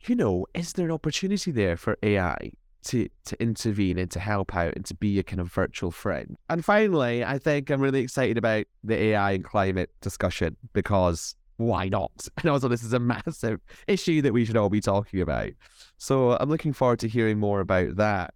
you 0.05 0.15
know, 0.15 0.45
is 0.53 0.73
there 0.73 0.85
an 0.85 0.91
opportunity 0.91 1.51
there 1.51 1.77
for 1.77 1.97
AI 2.03 2.51
to, 2.83 3.07
to 3.25 3.41
intervene 3.41 3.97
and 3.97 4.11
to 4.11 4.19
help 4.19 4.55
out 4.55 4.73
and 4.75 4.85
to 4.85 4.95
be 4.95 5.17
a 5.17 5.23
kind 5.23 5.39
of 5.39 5.51
virtual 5.51 5.91
friend? 5.91 6.37
And 6.49 6.63
finally, 6.63 7.23
I 7.23 7.37
think 7.37 7.69
I'm 7.69 7.81
really 7.81 8.01
excited 8.01 8.37
about 8.37 8.65
the 8.83 9.01
AI 9.01 9.31
and 9.31 9.43
climate 9.43 9.91
discussion 10.01 10.57
because 10.73 11.35
why 11.57 11.89
not? 11.89 12.27
And 12.37 12.49
also, 12.49 12.67
this 12.67 12.83
is 12.83 12.93
a 12.93 12.99
massive 12.99 13.61
issue 13.87 14.21
that 14.23 14.33
we 14.33 14.45
should 14.45 14.57
all 14.57 14.69
be 14.69 14.81
talking 14.81 15.21
about. 15.21 15.51
So 15.97 16.37
I'm 16.37 16.49
looking 16.49 16.73
forward 16.73 16.99
to 16.99 17.07
hearing 17.07 17.39
more 17.39 17.59
about 17.59 17.95
that. 17.97 18.33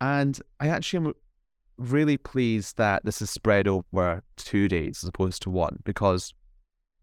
And 0.00 0.38
I 0.60 0.68
actually 0.68 1.06
am 1.06 1.14
really 1.78 2.16
pleased 2.16 2.76
that 2.78 3.04
this 3.04 3.20
is 3.20 3.30
spread 3.30 3.68
over 3.68 4.22
two 4.36 4.68
days 4.68 5.02
as 5.02 5.08
opposed 5.08 5.42
to 5.42 5.50
one 5.50 5.78
because 5.84 6.34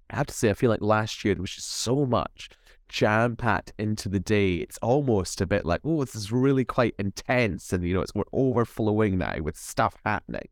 I 0.10 0.16
have 0.16 0.28
to 0.28 0.34
say, 0.34 0.50
I 0.50 0.54
feel 0.54 0.70
like 0.70 0.82
last 0.82 1.24
year 1.24 1.34
there 1.34 1.42
was 1.42 1.52
just 1.52 1.72
so 1.72 2.06
much 2.06 2.50
jam 2.90 3.36
packed 3.36 3.74
into 3.80 4.08
the 4.10 4.20
day. 4.20 4.56
It's 4.56 4.78
almost 4.80 5.42
a 5.42 5.48
bit 5.48 5.66
like, 5.66 5.82
oh, 5.84 6.04
this 6.04 6.16
is 6.16 6.32
really 6.32 6.64
quite 6.66 6.94
intense, 7.00 7.74
and 7.74 7.84
you 7.84 7.96
know, 7.96 8.02
it's 8.02 8.14
we're 8.14 8.24
overflowing 8.32 9.18
now 9.18 9.40
with 9.40 9.58
stuff 9.58 9.96
happening. 10.06 10.48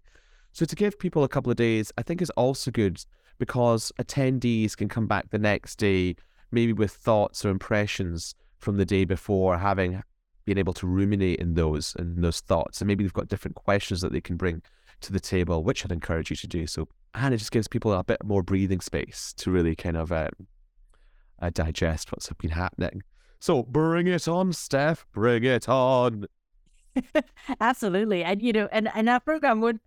So 0.51 0.65
to 0.65 0.75
give 0.75 0.99
people 0.99 1.23
a 1.23 1.29
couple 1.29 1.51
of 1.51 1.57
days, 1.57 1.91
I 1.97 2.01
think 2.01 2.21
is 2.21 2.31
also 2.31 2.71
good 2.71 3.03
because 3.37 3.91
attendees 3.99 4.75
can 4.75 4.89
come 4.89 5.07
back 5.07 5.29
the 5.29 5.39
next 5.39 5.77
day, 5.77 6.15
maybe 6.51 6.73
with 6.73 6.91
thoughts 6.91 7.45
or 7.45 7.49
impressions 7.49 8.35
from 8.57 8.77
the 8.77 8.85
day 8.85 9.05
before, 9.05 9.57
having 9.57 10.03
been 10.45 10.57
able 10.57 10.73
to 10.73 10.87
ruminate 10.87 11.39
in 11.39 11.53
those 11.53 11.95
and 11.97 12.23
those 12.23 12.39
thoughts, 12.39 12.81
and 12.81 12.87
maybe 12.87 13.03
they've 13.03 13.13
got 13.13 13.27
different 13.27 13.55
questions 13.55 14.01
that 14.01 14.11
they 14.11 14.21
can 14.21 14.37
bring 14.37 14.61
to 15.01 15.11
the 15.11 15.19
table, 15.19 15.63
which 15.63 15.83
I'd 15.83 15.91
encourage 15.91 16.29
you 16.29 16.35
to 16.37 16.47
do. 16.47 16.67
So, 16.67 16.87
and 17.13 17.33
it 17.33 17.37
just 17.37 17.51
gives 17.51 17.67
people 17.67 17.91
a 17.91 18.03
bit 18.03 18.23
more 18.23 18.43
breathing 18.43 18.81
space 18.81 19.33
to 19.37 19.51
really 19.51 19.75
kind 19.75 19.97
of 19.97 20.11
um, 20.11 20.29
uh, 21.41 21.49
digest 21.51 22.11
what's 22.11 22.31
been 22.33 22.51
happening. 22.51 23.03
So, 23.39 23.63
bring 23.63 24.07
it 24.07 24.27
on, 24.27 24.53
Steph. 24.53 25.05
Bring 25.11 25.43
it 25.43 25.67
on. 25.67 26.27
Absolutely, 27.61 28.23
and 28.23 28.41
you 28.41 28.53
know, 28.53 28.67
and 28.71 28.89
and 28.93 29.09
our 29.09 29.19
program 29.19 29.61
would 29.61 29.79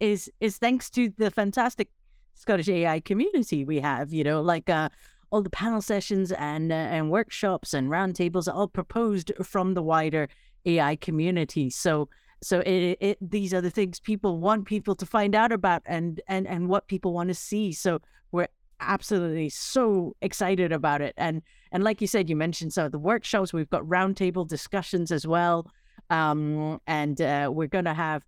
is 0.00 0.30
is 0.40 0.58
thanks 0.58 0.90
to 0.90 1.12
the 1.16 1.30
fantastic 1.30 1.88
Scottish 2.34 2.68
AI 2.68 3.00
community 3.00 3.64
we 3.64 3.80
have. 3.80 4.12
You 4.12 4.24
know, 4.24 4.42
like 4.42 4.68
uh, 4.68 4.90
all 5.30 5.42
the 5.42 5.50
panel 5.50 5.82
sessions 5.82 6.32
and 6.32 6.72
uh, 6.72 6.74
and 6.74 7.10
workshops 7.10 7.74
and 7.74 7.88
roundtables 7.88 8.48
are 8.48 8.54
all 8.54 8.68
proposed 8.68 9.32
from 9.42 9.74
the 9.74 9.82
wider 9.82 10.28
AI 10.64 10.96
community. 10.96 11.70
So 11.70 12.08
so 12.42 12.60
it, 12.60 12.98
it, 13.00 13.18
these 13.20 13.54
are 13.54 13.60
the 13.60 13.70
things 13.70 14.00
people 14.00 14.38
want 14.38 14.66
people 14.66 14.94
to 14.96 15.06
find 15.06 15.34
out 15.34 15.52
about 15.52 15.82
and 15.86 16.20
and 16.28 16.46
and 16.46 16.68
what 16.68 16.88
people 16.88 17.12
want 17.12 17.28
to 17.28 17.34
see. 17.34 17.72
So 17.72 18.00
we're 18.32 18.48
absolutely 18.80 19.48
so 19.48 20.14
excited 20.20 20.72
about 20.72 21.00
it. 21.00 21.14
And 21.16 21.42
and 21.72 21.82
like 21.82 22.00
you 22.00 22.06
said, 22.06 22.28
you 22.28 22.36
mentioned 22.36 22.72
some 22.72 22.86
of 22.86 22.92
the 22.92 22.98
workshops. 22.98 23.52
We've 23.52 23.70
got 23.70 23.82
roundtable 23.82 24.46
discussions 24.46 25.10
as 25.10 25.26
well, 25.26 25.70
um, 26.10 26.80
and 26.86 27.20
uh, 27.20 27.50
we're 27.52 27.68
going 27.68 27.86
to 27.86 27.94
have 27.94 28.22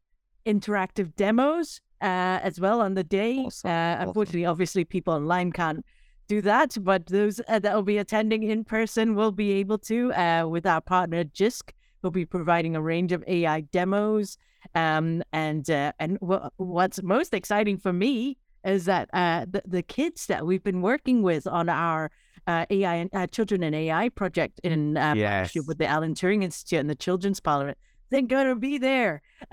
interactive 0.46 1.14
demos 1.16 1.80
uh, 2.00 2.40
as 2.42 2.58
well 2.60 2.80
on 2.80 2.94
the 2.94 3.04
day. 3.04 3.38
Awesome. 3.38 3.70
Uh, 3.70 3.96
unfortunately, 4.00 4.44
awesome. 4.44 4.52
obviously, 4.52 4.84
people 4.84 5.14
online 5.14 5.52
can't 5.52 5.84
do 6.26 6.40
that, 6.42 6.76
but 6.80 7.06
those 7.06 7.40
uh, 7.49 7.59
that 7.59 7.75
will 7.75 7.83
be 7.83 7.99
attending 7.99 8.42
in 8.45 8.64
person 8.64 9.14
will 9.14 9.33
be 9.33 9.52
able 9.52 9.78
to 9.78 10.12
uh, 10.12 10.47
with 10.49 10.66
our 10.66 10.80
partner 10.80 11.25
JISC. 11.25 11.71
We'll 12.02 12.11
be 12.11 12.26
providing 12.26 12.76
a 12.76 12.83
range 12.83 13.12
of 13.12 13.25
AI 13.26 13.61
demos. 13.61 14.38
Um, 14.75 15.23
and 15.33 15.68
uh, 15.71 15.92
and 15.99 16.18
w- 16.21 16.50
what's 16.56 17.02
most 17.02 17.33
exciting 17.33 17.78
for 17.78 17.92
me 17.92 18.37
is 18.64 18.85
that 18.87 19.09
uh, 19.12 19.47
the, 19.49 19.62
the 19.64 19.83
kids 19.83 20.26
that 20.26 20.45
we've 20.45 20.62
been 20.62 20.83
working 20.83 21.23
with 21.23 21.47
on 21.47 21.68
our 21.68 22.11
uh, 22.49 22.66
AI 22.71 23.09
uh, 23.12 23.26
Children 23.28 23.62
and 23.62 23.75
AI 23.75 24.09
project 24.09 24.61
in 24.64 24.95
yes. 24.97 25.54
with 25.66 25.78
the 25.78 25.87
Alan 25.87 26.14
Turing 26.14 26.42
Institute 26.42 26.80
and 26.80 26.90
the 26.90 26.97
Children's 26.97 27.38
Parliament, 27.38 27.78
they're 28.11 28.23
gonna 28.23 28.56
be 28.56 28.78
there. 28.78 29.23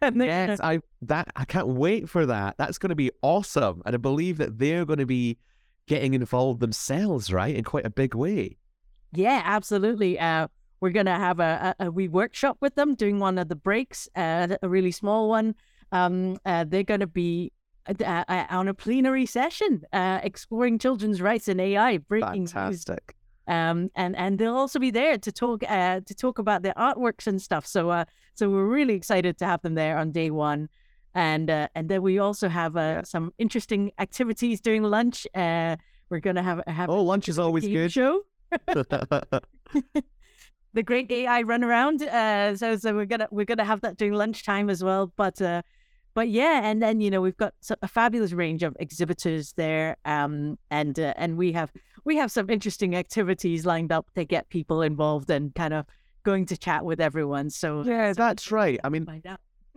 yes, 0.00 0.60
I 0.60 0.80
that 1.02 1.28
I 1.36 1.44
can't 1.44 1.68
wait 1.68 2.08
for 2.08 2.24
that. 2.26 2.56
That's 2.56 2.78
gonna 2.78 2.94
be 2.94 3.10
awesome, 3.20 3.82
and 3.84 3.94
I 3.94 3.98
believe 3.98 4.38
that 4.38 4.58
they're 4.58 4.86
going 4.86 4.98
to 4.98 5.06
be 5.06 5.38
getting 5.86 6.14
involved 6.14 6.60
themselves, 6.60 7.32
right, 7.32 7.54
in 7.54 7.64
quite 7.64 7.86
a 7.86 7.90
big 7.90 8.14
way. 8.14 8.56
Yeah, 9.12 9.42
absolutely. 9.44 10.18
Uh, 10.18 10.48
we're 10.80 10.90
going 10.90 11.06
to 11.06 11.12
have 11.12 11.40
a, 11.40 11.74
a, 11.78 11.86
a, 11.86 11.90
wee 11.90 12.08
workshop 12.08 12.58
with 12.60 12.74
them, 12.74 12.94
doing 12.94 13.18
one 13.18 13.38
of 13.38 13.48
the 13.48 13.56
breaks, 13.56 14.08
uh, 14.16 14.56
a 14.60 14.68
really 14.68 14.90
small 14.90 15.28
one. 15.28 15.54
Um, 15.92 16.38
uh, 16.44 16.64
they're 16.66 16.82
going 16.82 17.00
to 17.00 17.06
be 17.06 17.52
uh, 17.86 18.24
uh, 18.28 18.46
on 18.50 18.68
a 18.68 18.74
plenary 18.74 19.26
session, 19.26 19.82
uh, 19.92 20.20
exploring 20.22 20.78
children's 20.78 21.20
rights 21.20 21.48
and 21.48 21.60
AI, 21.60 21.98
breaking 21.98 22.46
Fantastic. 22.46 23.14
Um, 23.46 23.90
and 23.94 24.16
and 24.16 24.38
they'll 24.38 24.56
also 24.56 24.78
be 24.78 24.90
there 24.90 25.18
to 25.18 25.30
talk 25.30 25.62
uh, 25.68 26.00
to 26.06 26.14
talk 26.14 26.38
about 26.38 26.62
their 26.62 26.72
artworks 26.74 27.26
and 27.26 27.40
stuff. 27.42 27.66
So 27.66 27.90
uh, 27.90 28.06
so 28.34 28.48
we're 28.48 28.64
really 28.64 28.94
excited 28.94 29.36
to 29.38 29.44
have 29.44 29.60
them 29.60 29.74
there 29.74 29.98
on 29.98 30.12
day 30.12 30.30
one 30.30 30.70
and 31.14 31.50
uh, 31.50 31.68
and 31.74 31.88
then 31.88 32.02
we 32.02 32.18
also 32.18 32.48
have 32.48 32.76
uh, 32.76 33.02
some 33.04 33.32
interesting 33.38 33.92
activities 33.98 34.60
during 34.60 34.82
lunch. 34.82 35.26
Uh, 35.34 35.76
we're 36.10 36.20
gonna 36.20 36.42
have 36.42 36.62
have 36.66 36.90
oh 36.90 37.02
lunch 37.02 37.28
is 37.28 37.38
always 37.38 37.66
good 37.66 37.92
show. 37.92 38.22
the 40.74 40.82
great 40.82 41.10
AI 41.10 41.42
run 41.42 41.64
around. 41.64 42.02
Uh, 42.02 42.56
so 42.56 42.76
so 42.76 42.94
we're 42.94 43.06
gonna 43.06 43.28
we're 43.30 43.44
gonna 43.44 43.64
have 43.64 43.80
that 43.82 43.96
during 43.96 44.14
lunchtime 44.14 44.68
as 44.68 44.82
well. 44.82 45.12
But 45.16 45.40
uh, 45.40 45.62
but 46.14 46.28
yeah, 46.28 46.60
and 46.64 46.82
then 46.82 47.00
you 47.00 47.10
know 47.10 47.20
we've 47.20 47.36
got 47.36 47.54
a 47.82 47.88
fabulous 47.88 48.32
range 48.32 48.62
of 48.62 48.76
exhibitors 48.78 49.52
there, 49.52 49.96
um, 50.04 50.58
and 50.70 50.98
uh, 50.98 51.14
and 51.16 51.36
we 51.36 51.52
have 51.52 51.72
we 52.04 52.16
have 52.16 52.30
some 52.30 52.50
interesting 52.50 52.94
activities 52.96 53.64
lined 53.64 53.92
up 53.92 54.06
to 54.14 54.24
get 54.24 54.48
people 54.48 54.82
involved 54.82 55.30
and 55.30 55.54
kind 55.54 55.74
of 55.74 55.86
going 56.24 56.46
to 56.46 56.56
chat 56.56 56.84
with 56.84 57.00
everyone. 57.00 57.50
So 57.50 57.82
yeah, 57.82 58.12
that's 58.12 58.50
right. 58.50 58.78
I 58.84 58.88
mean, 58.88 59.06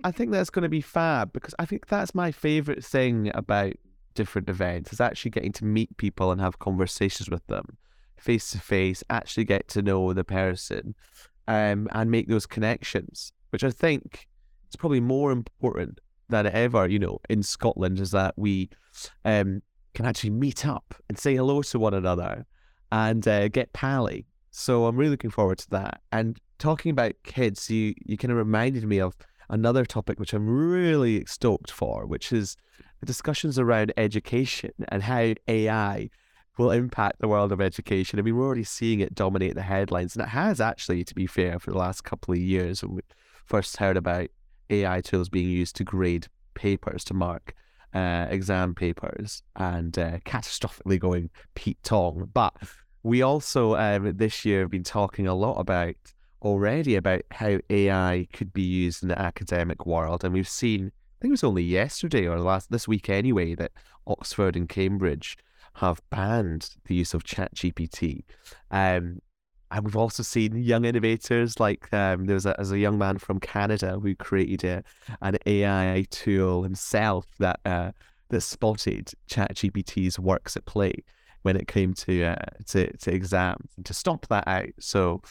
I 0.04 0.12
think 0.12 0.32
that's 0.32 0.50
going 0.50 0.64
to 0.64 0.70
be 0.70 0.82
fab 0.82 1.34
because 1.34 1.56
I 1.60 1.66
think 1.66 1.88
that's 1.88 2.14
my 2.14 2.32
favorite 2.32 2.84
thing 2.84 3.32
about 3.34 3.74
different 4.14 4.50
events 4.50 4.94
is 4.94 5.02
actually 5.02 5.32
getting 5.32 5.52
to 5.54 5.66
meet 5.66 5.96
people 5.98 6.32
and 6.32 6.42
have 6.42 6.60
conversations 6.60 7.30
with 7.30 7.46
them 7.48 7.78
face 8.18 8.50
to 8.52 8.60
face, 8.60 9.04
actually 9.10 9.46
get 9.46 9.68
to 9.70 9.82
know 9.82 10.12
the 10.14 10.24
person 10.24 10.96
um, 11.48 11.88
and 11.92 12.12
make 12.12 12.28
those 12.28 12.46
connections, 12.46 13.32
which 13.52 13.64
I 13.64 13.70
think 13.70 14.28
is 14.70 14.76
probably 14.76 15.00
more 15.00 15.32
important 15.32 16.00
than 16.30 16.48
ever, 16.48 16.88
you 16.88 17.00
know, 17.00 17.20
in 17.30 17.44
Scotland 17.44 18.00
is 18.00 18.12
that 18.12 18.34
we 18.38 18.70
um, 19.24 19.62
can 19.94 20.06
actually 20.06 20.32
meet 20.32 20.66
up 20.66 20.96
and 21.08 21.18
say 21.18 21.36
hello 21.36 21.62
to 21.62 21.80
one 21.80 21.94
another 21.94 22.46
and 22.92 23.28
uh, 23.28 23.48
get 23.48 23.72
pally. 23.74 24.26
So 24.52 24.86
I'm 24.88 24.98
really 24.98 25.12
looking 25.12 25.30
forward 25.30 25.60
to 25.60 25.70
that. 25.72 26.02
And 26.12 26.38
talking 26.58 26.92
about 26.92 27.14
kids, 27.24 27.70
you, 27.70 27.94
you 28.06 28.18
kind 28.18 28.32
of 28.32 28.38
reminded 28.38 28.84
me 28.86 29.00
of 29.00 29.16
another 29.50 29.86
topic 29.86 30.20
which 30.20 30.34
I'm 30.34 30.48
really 30.48 31.26
stoked 31.26 31.72
for, 31.72 32.06
which 32.06 32.32
is 32.32 32.58
the 33.00 33.06
discussions 33.06 33.60
around 33.60 33.94
education 33.98 34.72
and 34.90 35.04
how 35.04 35.34
AI 35.48 36.10
will 36.58 36.72
impact 36.72 37.20
the 37.20 37.28
world 37.28 37.52
of 37.52 37.62
education. 37.62 38.20
I 38.20 38.24
mean, 38.24 38.36
we're 38.36 38.46
already 38.46 38.64
seeing 38.64 39.00
it 39.00 39.14
dominate 39.14 39.56
the 39.56 39.62
headlines, 39.62 40.16
and 40.16 40.24
it 40.24 40.30
has 40.30 40.60
actually, 40.60 41.04
to 41.04 41.16
be 41.16 41.28
fair, 41.28 41.60
for 41.60 41.72
the 41.72 41.78
last 41.78 42.04
couple 42.04 42.34
of 42.34 42.40
years. 42.40 42.84
When 42.84 42.96
we 42.96 43.02
first 43.46 43.78
heard 43.78 43.98
about 43.98 44.28
AI 44.70 45.02
tools 45.02 45.30
being 45.30 45.50
used 45.50 45.76
to 45.78 45.84
grade 45.84 46.28
papers, 46.56 47.04
to 47.06 47.14
mark 47.14 47.54
uh, 47.94 48.26
exam 48.30 48.74
papers, 48.74 49.44
and 49.56 49.98
uh, 49.98 50.18
catastrophically 50.20 51.00
going 51.00 51.30
Pete 51.56 51.82
Tong. 51.84 52.30
But 52.34 52.54
we 53.04 53.22
also 53.22 53.76
um, 53.76 54.18
this 54.18 54.44
year 54.44 54.62
have 54.62 54.72
been 54.72 54.84
talking 54.84 55.28
a 55.28 55.36
lot 55.36 55.60
about 55.60 55.96
already 56.42 56.96
about 56.96 57.22
how 57.32 57.60
AI 57.70 58.28
could 58.34 58.54
be 58.54 58.64
used 58.64 59.04
in 59.04 59.10
the 59.10 59.20
academic 59.20 59.86
world. 59.86 60.24
And 60.24 60.34
we've 60.34 60.48
seen, 60.48 60.88
I 60.88 61.16
think 61.22 61.30
it 61.30 61.32
was 61.32 61.44
only 61.44 61.64
yesterday 61.64 62.28
or 62.28 62.40
last 62.40 62.72
this 62.72 62.88
week 62.88 63.10
anyway, 63.10 63.56
that 63.56 63.72
Oxford 64.06 64.56
and 64.56 64.70
Cambridge 64.70 65.38
have 65.76 66.02
banned 66.10 66.70
the 66.86 66.96
use 66.96 67.14
of 67.14 67.24
ChatGPT. 67.24 68.24
Um, 68.72 69.20
and 69.70 69.84
we've 69.84 69.98
also 69.98 70.24
seen 70.24 70.56
young 70.56 70.86
innovators 70.86 71.60
like 71.60 71.92
um, 71.94 72.26
there 72.26 72.36
was 72.36 72.46
a, 72.46 72.58
as 72.60 72.72
a 72.72 72.80
young 72.80 72.98
man 72.98 73.18
from 73.18 73.40
Canada 73.40 74.00
who 74.02 74.16
created 74.16 74.64
a, 74.64 74.84
an 75.22 75.38
AI 75.46 76.06
tool 76.10 76.64
himself 76.64 77.26
that 77.40 77.60
uh, 77.66 77.92
that 78.30 78.42
spotted 78.42 79.12
ChatGPT's 79.30 80.20
works 80.20 80.56
at 80.56 80.66
play 80.66 81.04
when 81.42 81.56
it 81.58 81.68
came 81.68 81.94
to 81.94 82.24
uh, 82.24 82.36
to 82.68 82.96
to 82.98 83.14
exams 83.14 83.70
to 83.84 83.94
stop 83.94 84.28
that 84.28 84.48
out. 84.48 84.70
So 84.80 85.22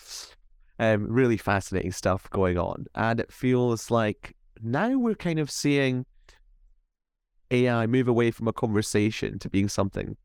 um, 0.78 1.06
really 1.10 1.36
fascinating 1.36 1.92
stuff 1.92 2.28
going 2.30 2.58
on. 2.58 2.86
And 2.94 3.20
it 3.20 3.32
feels 3.32 3.90
like 3.90 4.34
now 4.62 4.96
we're 4.96 5.14
kind 5.14 5.38
of 5.38 5.50
seeing 5.50 6.06
AI 7.50 7.86
move 7.86 8.08
away 8.08 8.30
from 8.30 8.48
a 8.48 8.52
conversation 8.52 9.38
to 9.38 9.48
being 9.48 9.68
something 9.68 10.16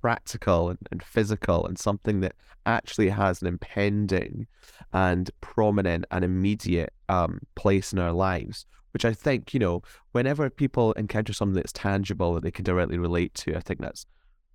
practical 0.00 0.70
and, 0.70 0.78
and 0.90 1.02
physical 1.02 1.66
and 1.66 1.78
something 1.78 2.20
that 2.20 2.34
actually 2.64 3.08
has 3.08 3.40
an 3.42 3.48
impending 3.48 4.46
and 4.92 5.30
prominent 5.40 6.04
and 6.10 6.24
immediate 6.24 6.92
um, 7.08 7.40
place 7.54 7.92
in 7.92 7.98
our 7.98 8.12
lives, 8.12 8.66
which 8.92 9.04
I 9.04 9.12
think, 9.12 9.54
you 9.54 9.60
know, 9.60 9.82
whenever 10.12 10.48
people 10.50 10.92
encounter 10.92 11.32
something 11.32 11.54
that's 11.54 11.72
tangible 11.72 12.34
that 12.34 12.42
they 12.42 12.50
can 12.50 12.64
directly 12.64 12.98
relate 12.98 13.34
to, 13.34 13.56
I 13.56 13.60
think 13.60 13.80
that's 13.80 14.06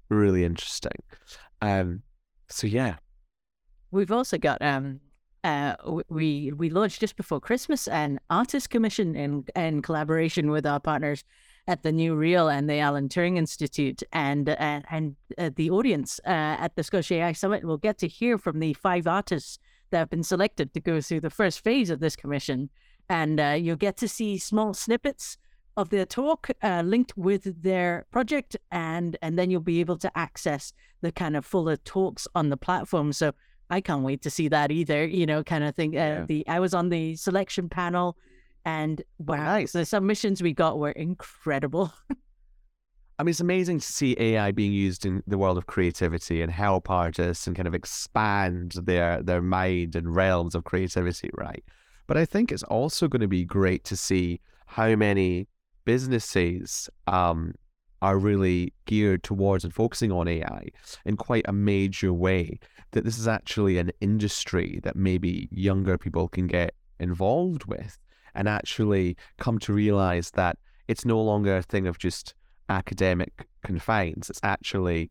really 0.09 0.43
interesting. 0.43 0.91
Um, 1.61 2.01
so 2.49 2.67
yeah. 2.67 2.97
We've 3.91 4.11
also 4.11 4.37
got 4.37 4.61
um 4.61 5.01
uh 5.43 5.75
we 6.09 6.51
we 6.55 6.69
launched 6.69 6.99
just 6.99 7.15
before 7.15 7.39
Christmas 7.39 7.87
an 7.87 8.19
artist 8.29 8.69
commission 8.69 9.15
in 9.15 9.45
in 9.55 9.81
collaboration 9.81 10.51
with 10.51 10.65
our 10.65 10.79
partners 10.79 11.23
at 11.67 11.83
the 11.83 11.91
New 11.91 12.15
Real 12.15 12.49
and 12.49 12.69
the 12.69 12.79
Alan 12.79 13.07
Turing 13.07 13.37
Institute, 13.37 14.01
and 14.11 14.49
uh, 14.49 14.81
and 14.89 15.15
uh, 15.37 15.51
the 15.55 15.69
audience 15.69 16.19
uh, 16.25 16.57
at 16.59 16.75
the 16.75 16.83
Scottish 16.83 17.11
AI 17.11 17.33
Summit 17.33 17.63
will 17.63 17.77
get 17.77 17.97
to 17.99 18.07
hear 18.07 18.37
from 18.37 18.59
the 18.59 18.73
five 18.73 19.07
artists 19.07 19.59
that 19.91 19.99
have 19.99 20.09
been 20.09 20.23
selected 20.23 20.73
to 20.73 20.79
go 20.79 21.01
through 21.01 21.21
the 21.21 21.29
first 21.29 21.63
phase 21.63 21.89
of 21.89 21.99
this 21.99 22.15
commission, 22.15 22.69
and 23.09 23.39
uh, 23.39 23.55
you'll 23.57 23.75
get 23.75 23.97
to 23.97 24.07
see 24.07 24.37
small 24.37 24.73
snippets 24.73 25.37
of 25.77 25.89
their 25.89 26.05
talk 26.05 26.49
uh, 26.63 26.81
linked 26.85 27.15
with 27.15 27.61
their 27.61 28.05
project, 28.11 28.57
and 28.71 29.17
and 29.21 29.37
then 29.37 29.51
you'll 29.51 29.61
be 29.61 29.79
able 29.79 29.97
to 29.97 30.17
access 30.17 30.73
the 31.01 31.11
kind 31.11 31.35
of 31.35 31.45
fuller 31.45 31.77
talks 31.77 32.27
on 32.35 32.49
the 32.49 32.57
platform. 32.57 33.13
So. 33.13 33.33
I 33.71 33.79
can't 33.81 34.03
wait 34.03 34.21
to 34.23 34.29
see 34.29 34.49
that 34.49 34.69
either, 34.69 35.05
you 35.05 35.25
know, 35.25 35.43
kind 35.43 35.63
of 35.63 35.73
thing. 35.73 35.95
Uh, 35.95 35.99
yeah. 35.99 36.25
The 36.25 36.47
I 36.47 36.59
was 36.59 36.73
on 36.73 36.89
the 36.89 37.15
selection 37.15 37.69
panel 37.69 38.17
and 38.65 39.01
wow, 39.17 39.37
nice. 39.37 39.71
the 39.71 39.85
submissions 39.85 40.43
we 40.43 40.53
got 40.53 40.77
were 40.77 40.91
incredible. 40.91 41.91
I 43.19 43.23
mean, 43.23 43.29
it's 43.29 43.39
amazing 43.39 43.79
to 43.79 43.85
see 43.85 44.15
AI 44.19 44.51
being 44.51 44.73
used 44.73 45.05
in 45.05 45.23
the 45.25 45.37
world 45.37 45.57
of 45.57 45.67
creativity 45.67 46.41
and 46.41 46.51
help 46.51 46.89
artists 46.89 47.47
and 47.47 47.55
kind 47.55 47.67
of 47.67 47.73
expand 47.73 48.73
their 48.83 49.21
their 49.23 49.41
mind 49.41 49.95
and 49.95 50.13
realms 50.13 50.53
of 50.53 50.65
creativity, 50.65 51.29
right? 51.35 51.63
But 52.07 52.17
I 52.17 52.25
think 52.25 52.51
it's 52.51 52.63
also 52.63 53.07
going 53.07 53.21
to 53.21 53.27
be 53.27 53.45
great 53.45 53.85
to 53.85 53.95
see 53.95 54.41
how 54.65 54.95
many 54.95 55.47
businesses 55.85 56.89
um, 57.07 57.53
are 58.01 58.17
really 58.17 58.73
geared 58.85 59.23
towards 59.23 59.63
and 59.63 59.73
focusing 59.73 60.11
on 60.11 60.27
AI 60.27 60.67
in 61.05 61.17
quite 61.17 61.45
a 61.47 61.53
major 61.53 62.11
way. 62.13 62.59
That 62.91 63.05
this 63.05 63.17
is 63.17 63.27
actually 63.27 63.77
an 63.77 63.91
industry 64.01 64.79
that 64.83 64.95
maybe 64.95 65.47
younger 65.51 65.97
people 65.97 66.27
can 66.27 66.47
get 66.47 66.73
involved 66.99 67.65
with 67.65 67.97
and 68.35 68.47
actually 68.49 69.15
come 69.37 69.59
to 69.59 69.73
realize 69.73 70.31
that 70.31 70.57
it's 70.87 71.05
no 71.05 71.21
longer 71.21 71.57
a 71.57 71.61
thing 71.61 71.87
of 71.87 71.97
just 71.97 72.33
academic 72.69 73.47
confines. 73.63 74.29
It's 74.29 74.39
actually 74.43 75.09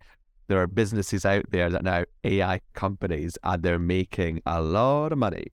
there 0.49 0.61
are 0.61 0.66
businesses 0.66 1.25
out 1.25 1.44
there 1.50 1.70
that 1.70 1.85
now 1.85 2.04
AI 2.25 2.61
companies 2.75 3.38
and 3.44 3.62
they're 3.62 3.78
making 3.78 4.42
a 4.47 4.61
lot 4.61 5.12
of 5.12 5.18
money. 5.18 5.47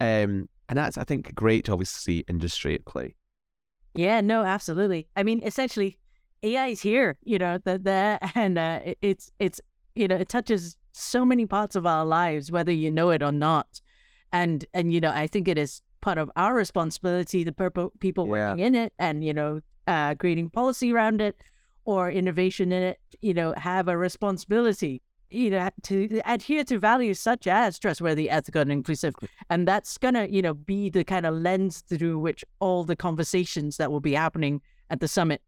Um, 0.00 0.48
and 0.68 0.76
that's 0.76 0.98
I 0.98 1.04
think 1.04 1.34
great 1.34 1.64
to 1.64 1.72
obviously 1.72 2.18
see 2.18 2.24
industry 2.28 2.74
at 2.74 2.84
play. 2.84 3.14
Yeah, 3.94 4.20
no, 4.20 4.42
absolutely. 4.42 5.08
I 5.16 5.22
mean, 5.22 5.40
essentially, 5.44 5.98
AI 6.44 6.68
is 6.68 6.80
here. 6.80 7.16
You 7.24 7.38
know, 7.38 7.58
the 7.58 7.78
the 7.78 8.18
and 8.34 8.58
uh, 8.58 8.80
it's 9.02 9.32
it's 9.38 9.60
you 9.94 10.06
know 10.06 10.16
it 10.16 10.28
touches 10.28 10.76
so 10.92 11.24
many 11.24 11.46
parts 11.46 11.74
of 11.74 11.86
our 11.86 12.04
lives, 12.04 12.52
whether 12.52 12.72
you 12.72 12.90
know 12.90 13.10
it 13.10 13.22
or 13.22 13.32
not. 13.32 13.80
And 14.32 14.64
and 14.74 14.92
you 14.92 15.00
know, 15.00 15.10
I 15.10 15.26
think 15.26 15.48
it 15.48 15.58
is 15.58 15.82
part 16.00 16.18
of 16.18 16.30
our 16.36 16.54
responsibility, 16.54 17.44
the 17.44 17.80
people 17.98 18.26
yeah. 18.26 18.50
working 18.50 18.64
in 18.64 18.74
it, 18.74 18.92
and 18.98 19.24
you 19.24 19.32
know, 19.32 19.60
uh, 19.86 20.14
creating 20.16 20.50
policy 20.50 20.92
around 20.92 21.20
it 21.20 21.42
or 21.86 22.10
innovation 22.10 22.72
in 22.72 22.82
it, 22.82 23.00
you 23.20 23.34
know, 23.34 23.52
have 23.56 23.88
a 23.88 23.96
responsibility, 23.96 25.02
you 25.30 25.50
know, 25.50 25.68
to 25.82 26.20
adhere 26.24 26.64
to 26.64 26.78
values 26.78 27.20
such 27.20 27.46
as 27.46 27.78
trustworthy, 27.78 28.28
ethical, 28.30 28.62
and 28.62 28.72
inclusive, 28.72 29.14
and 29.50 29.68
that's 29.68 29.98
gonna, 29.98 30.26
you 30.26 30.42
know, 30.42 30.54
be 30.54 30.90
the 30.90 31.04
kind 31.04 31.26
of 31.26 31.34
lens 31.34 31.80
through 31.88 32.18
which 32.18 32.44
all 32.58 32.84
the 32.84 32.96
conversations 32.96 33.76
that 33.76 33.90
will 33.90 34.00
be 34.00 34.14
happening 34.14 34.60
at 34.90 35.00
the 35.00 35.08
summit, 35.08 35.40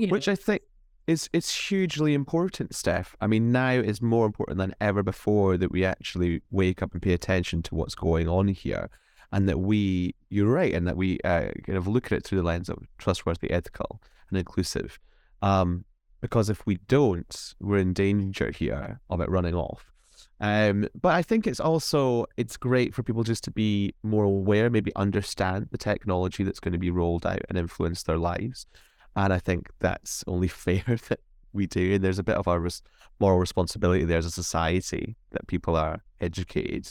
you 0.00 0.06
know, 0.06 0.12
which 0.12 0.28
I 0.28 0.34
think 0.34 0.62
is 1.06 1.28
it's 1.32 1.54
hugely 1.68 2.14
important, 2.14 2.74
Steph. 2.74 3.16
I 3.20 3.26
mean, 3.26 3.52
now 3.52 3.72
is 3.72 4.00
more 4.00 4.26
important 4.26 4.58
than 4.58 4.74
ever 4.80 5.02
before 5.02 5.56
that 5.56 5.72
we 5.72 5.84
actually 5.84 6.42
wake 6.50 6.82
up 6.82 6.92
and 6.92 7.02
pay 7.02 7.12
attention 7.12 7.62
to 7.64 7.74
what's 7.74 7.94
going 7.94 8.28
on 8.28 8.48
here 8.48 8.88
and 9.32 9.48
that 9.48 9.60
we, 9.60 10.14
you're 10.28 10.52
right, 10.52 10.74
and 10.74 10.86
that 10.88 10.96
we 10.96 11.18
uh, 11.24 11.50
kind 11.64 11.78
of 11.78 11.86
look 11.86 12.06
at 12.06 12.12
it 12.12 12.24
through 12.24 12.38
the 12.38 12.44
lens 12.44 12.68
of 12.68 12.78
trustworthy, 12.98 13.50
ethical, 13.50 14.00
and 14.28 14.38
inclusive. 14.38 14.98
Um, 15.40 15.84
because 16.20 16.50
if 16.50 16.66
we 16.66 16.76
don't, 16.88 17.54
we're 17.60 17.78
in 17.78 17.92
danger 17.92 18.50
here 18.50 19.00
of 19.08 19.20
it 19.20 19.30
running 19.30 19.54
off. 19.54 19.92
Um, 20.40 20.88
but 21.00 21.14
I 21.14 21.22
think 21.22 21.46
it's 21.46 21.60
also 21.60 22.26
it's 22.36 22.56
great 22.56 22.94
for 22.94 23.02
people 23.02 23.22
just 23.22 23.44
to 23.44 23.50
be 23.50 23.94
more 24.02 24.24
aware, 24.24 24.68
maybe 24.68 24.94
understand 24.96 25.68
the 25.70 25.78
technology 25.78 26.44
that's 26.44 26.60
going 26.60 26.72
to 26.72 26.78
be 26.78 26.90
rolled 26.90 27.26
out 27.26 27.42
and 27.48 27.58
influence 27.58 28.02
their 28.02 28.18
lives. 28.18 28.66
And 29.16 29.32
I 29.32 29.38
think 29.38 29.68
that's 29.80 30.24
only 30.26 30.48
fair 30.66 30.84
that 31.08 31.20
we 31.52 31.66
do. 31.66 31.94
And 31.94 32.04
there's 32.04 32.18
a 32.18 32.24
bit 32.24 32.36
of 32.36 32.48
our 32.48 32.60
res- 32.60 32.82
moral 33.18 33.38
responsibility 33.38 34.04
there 34.04 34.18
as 34.18 34.26
a 34.26 34.30
society 34.30 35.16
that 35.30 35.46
people 35.46 35.76
are 35.76 36.02
educated 36.20 36.88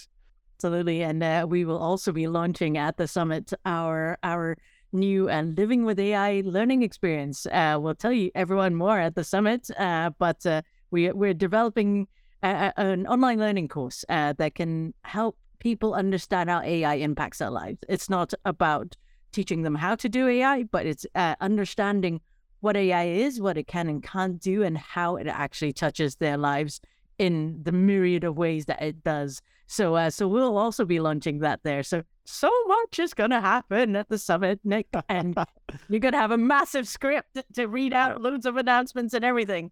Absolutely, 0.59 1.03
and 1.03 1.23
uh, 1.23 1.45
we 1.47 1.63
will 1.63 1.77
also 1.77 2.11
be 2.11 2.27
launching 2.27 2.77
at 2.77 2.97
the 2.97 3.07
summit 3.07 3.53
our 3.65 4.17
our 4.23 4.57
new 4.91 5.29
and 5.29 5.57
uh, 5.57 5.61
living 5.61 5.85
with 5.85 5.97
AI 5.97 6.41
learning 6.43 6.83
experience. 6.83 7.45
Uh, 7.45 7.77
we'll 7.79 7.95
tell 7.95 8.11
you 8.11 8.29
everyone 8.35 8.75
more 8.75 8.99
at 8.99 9.15
the 9.15 9.23
summit, 9.23 9.69
uh, 9.79 10.09
but 10.19 10.45
uh, 10.45 10.61
we 10.91 11.13
we're 11.13 11.33
developing 11.33 12.09
a, 12.43 12.73
an 12.75 13.07
online 13.07 13.39
learning 13.39 13.69
course 13.69 14.03
uh, 14.09 14.33
that 14.33 14.55
can 14.55 14.93
help 15.05 15.37
people 15.59 15.93
understand 15.93 16.49
how 16.49 16.61
AI 16.61 16.95
impacts 16.95 17.37
their 17.37 17.51
lives. 17.51 17.77
It's 17.87 18.09
not 18.09 18.33
about 18.43 18.97
teaching 19.31 19.63
them 19.63 19.75
how 19.75 19.95
to 19.95 20.09
do 20.09 20.27
AI, 20.27 20.63
but 20.63 20.85
it's 20.85 21.05
understanding 21.15 22.21
what 22.61 22.75
AI 22.75 23.05
is, 23.05 23.39
what 23.39 23.57
it 23.57 23.67
can 23.67 23.87
and 23.87 24.03
can't 24.03 24.39
do, 24.39 24.63
and 24.63 24.77
how 24.77 25.15
it 25.15 25.27
actually 25.27 25.73
touches 25.73 26.15
their 26.15 26.37
lives 26.37 26.81
in 27.17 27.59
the 27.63 27.71
myriad 27.71 28.23
of 28.23 28.37
ways 28.37 28.65
that 28.65 28.81
it 28.81 29.03
does. 29.03 29.41
So, 29.67 29.95
uh, 29.95 30.09
so 30.09 30.27
we'll 30.27 30.57
also 30.57 30.83
be 30.83 30.99
launching 30.99 31.39
that 31.39 31.59
there. 31.63 31.83
So, 31.83 32.01
so 32.25 32.49
much 32.67 32.97
is 32.97 33.13
going 33.13 33.29
to 33.29 33.41
happen 33.41 33.95
at 33.95 34.09
the 34.09 34.17
summit, 34.17 34.59
Nick, 34.63 34.87
and 35.09 35.37
you're 35.89 35.99
going 35.99 36.13
to 36.13 36.19
have 36.19 36.31
a 36.31 36.37
massive 36.37 36.87
script 36.87 37.39
to 37.53 37.67
read 37.67 37.93
out 37.93 38.21
loads 38.21 38.45
of 38.45 38.57
announcements 38.57 39.13
and 39.13 39.23
everything. 39.23 39.71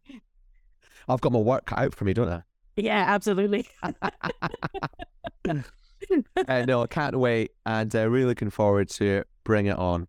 I've 1.07 1.21
got 1.21 1.31
my 1.31 1.39
work 1.39 1.65
cut 1.65 1.79
out 1.79 1.95
for 1.95 2.05
me, 2.05 2.13
don't 2.13 2.29
I? 2.29 2.43
Yeah, 2.75 3.05
absolutely. 3.07 3.67
uh, 5.43 6.65
no, 6.67 6.83
I 6.83 6.87
can't 6.87 7.17
wait, 7.17 7.51
and 7.65 7.95
uh, 7.95 8.09
really 8.09 8.25
looking 8.25 8.49
forward 8.49 8.89
to 8.89 9.23
bring 9.47 9.65
it 9.65 9.77
on. 9.77 10.07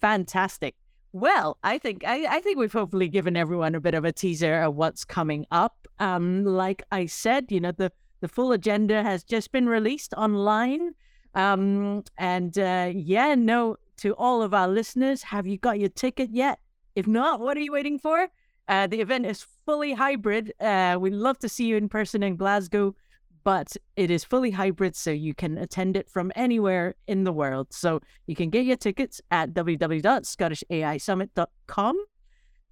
Fantastic. 0.00 0.74
Well, 1.12 1.56
I 1.62 1.78
think 1.78 2.02
I, 2.04 2.26
I, 2.26 2.40
think 2.40 2.58
we've 2.58 2.72
hopefully 2.72 3.08
given 3.08 3.36
everyone 3.36 3.76
a 3.76 3.80
bit 3.80 3.94
of 3.94 4.04
a 4.04 4.10
teaser 4.10 4.60
of 4.60 4.74
what's 4.74 5.04
coming 5.04 5.46
up. 5.52 5.86
Um, 6.00 6.44
like 6.44 6.82
I 6.90 7.06
said, 7.06 7.52
you 7.52 7.60
know, 7.60 7.70
the 7.70 7.92
the 8.20 8.26
full 8.26 8.50
agenda 8.50 9.04
has 9.04 9.22
just 9.22 9.52
been 9.52 9.68
released 9.68 10.12
online. 10.14 10.94
Um, 11.36 12.02
and 12.18 12.58
uh, 12.58 12.90
yeah, 12.92 13.36
no, 13.36 13.76
to 13.98 14.14
all 14.14 14.42
of 14.42 14.52
our 14.52 14.66
listeners, 14.66 15.22
have 15.22 15.46
you 15.46 15.56
got 15.56 15.78
your 15.78 15.88
ticket 15.88 16.30
yet? 16.32 16.58
If 16.96 17.06
not, 17.06 17.38
what 17.38 17.56
are 17.56 17.60
you 17.60 17.72
waiting 17.72 17.98
for? 18.00 18.28
Uh, 18.66 18.88
the 18.88 19.00
event 19.00 19.26
is 19.26 19.46
fully 19.64 19.92
hybrid. 19.92 20.52
Uh, 20.58 20.96
we'd 20.98 21.12
love 21.12 21.38
to 21.40 21.48
see 21.48 21.66
you 21.66 21.76
in 21.76 21.88
person 21.88 22.22
in 22.24 22.34
Glasgow 22.34 22.96
but 23.44 23.76
it 23.96 24.10
is 24.10 24.24
fully 24.24 24.50
hybrid, 24.50 24.96
so 24.96 25.10
you 25.10 25.34
can 25.34 25.58
attend 25.58 25.96
it 25.96 26.08
from 26.08 26.32
anywhere 26.34 26.94
in 27.06 27.24
the 27.24 27.32
world. 27.32 27.68
So 27.70 28.00
you 28.26 28.34
can 28.34 28.48
get 28.50 28.64
your 28.64 28.76
tickets 28.76 29.20
at 29.30 29.54
www.scottishaisummit.com. 29.54 32.04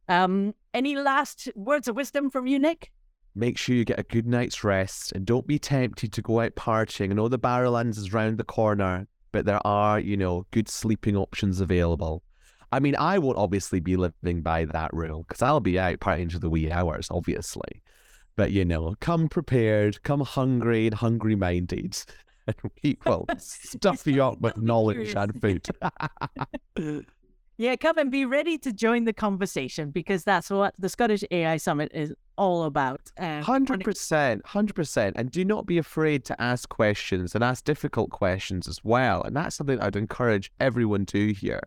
Um, 0.09 0.55
any 0.75 0.97
last 0.97 1.49
words 1.55 1.87
of 1.89 1.97
wisdom 1.97 2.31
from 2.31 2.47
you, 2.47 2.59
Nick? 2.59 2.91
Make 3.35 3.57
sure 3.57 3.75
you 3.75 3.85
get 3.85 3.99
a 3.99 4.05
good 4.05 4.27
night's 4.27 4.65
rest 4.65 5.13
and 5.13 5.25
don't 5.25 5.47
be 5.47 5.59
tempted 5.59 6.13
to 6.13 6.23
go 6.23 6.41
out 6.41 6.55
partying. 6.55 7.11
I 7.11 7.15
know 7.15 7.29
the 7.29 7.39
Barrowlands 7.39 7.99
is 7.99 8.13
round 8.13 8.39
the 8.39 8.45
corner, 8.45 9.07
but 9.31 9.47
there 9.47 9.65
are, 9.67 10.01
you 10.01 10.17
know, 10.17 10.47
good 10.51 10.69
sleeping 10.69 11.17
options 11.17 11.61
available. 11.61 12.23
I 12.73 12.81
mean, 12.81 12.97
I 12.97 13.19
won't 13.19 13.39
obviously 13.39 13.81
be 13.81 13.97
living 13.97 14.43
by 14.43 14.65
that 14.67 14.93
rule 14.95 15.25
because 15.29 15.43
I'll 15.43 15.61
be 15.61 15.79
out 15.79 16.01
partying 16.01 16.31
to 16.31 16.39
the 16.39 16.51
wee 16.51 16.71
hours, 16.71 17.09
obviously. 17.11 17.83
But 18.37 18.53
you 18.53 18.65
know, 18.65 18.95
come 19.01 19.29
prepared, 19.29 20.03
come 20.03 20.21
hungry 20.21 20.87
and 20.87 20.95
hungry 20.95 21.37
minded, 21.37 21.99
and 22.47 22.57
we 22.83 22.99
will 23.05 23.27
stuff 23.39 24.07
you 24.07 24.23
up 24.23 24.41
with 24.41 24.57
knowledge 24.57 25.15
and 25.15 25.41
food. 25.41 25.67
yeah, 27.57 27.77
come 27.77 27.99
and 27.99 28.11
be 28.11 28.25
ready 28.25 28.57
to 28.59 28.73
join 28.73 29.05
the 29.05 29.13
conversation 29.13 29.91
because 29.91 30.25
that's 30.25 30.51
what 30.51 30.75
the 30.79 30.89
Scottish 30.89 31.25
AI 31.31 31.59
Summit 31.59 31.91
is 31.95 32.15
all 32.39 32.65
about. 32.65 33.01
Hundred 33.19 33.85
percent, 33.85 34.45
hundred 34.47 34.75
percent, 34.75 35.17
and 35.19 35.31
do 35.31 35.45
not 35.45 35.67
be 35.67 35.79
afraid 35.79 36.25
to 36.25 36.41
ask 36.41 36.69
questions 36.69 37.35
and 37.35 37.45
ask 37.45 37.65
difficult 37.65 38.11
questions 38.11 38.67
as 38.67 38.83
well. 38.83 39.23
And 39.23 39.37
that's 39.37 39.57
something 39.57 39.81
I'd 39.81 39.97
encourage 39.97 40.51
everyone 40.59 41.05
to 41.07 41.33
here. 41.35 41.63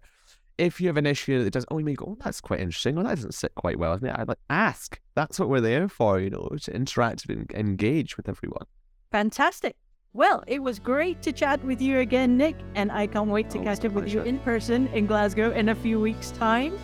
If 0.57 0.79
you 0.79 0.87
have 0.87 0.97
an 0.97 1.05
issue 1.05 1.43
that 1.43 1.51
does, 1.51 1.65
oh, 1.69 1.77
you 1.77 1.85
may 1.85 1.93
go, 1.93 2.05
oh, 2.09 2.17
that's 2.23 2.41
quite 2.41 2.59
interesting. 2.59 2.97
Oh, 2.97 3.03
that 3.03 3.15
doesn't 3.15 3.33
sit 3.33 3.53
quite 3.55 3.77
well 3.77 3.91
with 3.91 4.01
me. 4.01 4.09
I'd 4.09 4.27
like 4.27 4.39
ask. 4.49 4.99
That's 5.15 5.39
what 5.39 5.49
we're 5.49 5.61
there 5.61 5.87
for, 5.87 6.19
you 6.19 6.29
know, 6.29 6.49
to 6.61 6.75
interact 6.75 7.27
and 7.29 7.51
engage 7.53 8.17
with 8.17 8.29
everyone. 8.29 8.65
Fantastic. 9.11 9.75
Well, 10.13 10.43
it 10.47 10.63
was 10.63 10.79
great 10.79 11.21
to 11.23 11.33
chat 11.33 11.63
with 11.65 11.81
you 11.81 11.99
again, 11.99 12.37
Nick, 12.37 12.55
and 12.75 12.89
I 12.89 13.05
can't 13.07 13.29
wait 13.29 13.49
to 13.49 13.59
Oh, 13.59 13.63
catch 13.63 13.83
up 13.83 13.91
with 13.91 14.13
you 14.13 14.21
in 14.21 14.39
person 14.39 14.87
in 14.87 15.07
Glasgow 15.07 15.51
in 15.51 15.69
a 15.69 15.75
few 15.75 15.99
weeks' 15.99 16.31
time. 16.31 16.77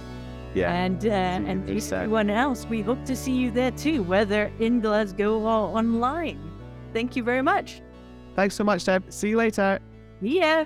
Yeah. 0.54 0.74
And 0.74 1.06
uh, 1.06 1.10
and 1.10 1.70
everyone 1.70 2.30
else, 2.30 2.66
we 2.66 2.82
hope 2.82 3.06
to 3.06 3.16
see 3.16 3.32
you 3.32 3.52
there 3.52 3.72
too, 3.72 4.04
whether 4.04 4.52
in 4.60 4.82
Glasgow 4.82 5.40
or 5.40 5.78
online. 5.78 6.40
Thank 6.92 7.16
you 7.16 7.24
very 7.24 7.42
much. 7.42 7.82
Thanks 8.36 8.56
so 8.56 8.66
much, 8.66 8.84
Deb. 8.84 9.06
See 9.14 9.30
you 9.30 9.38
later. 9.38 9.80
Yeah. 10.20 10.66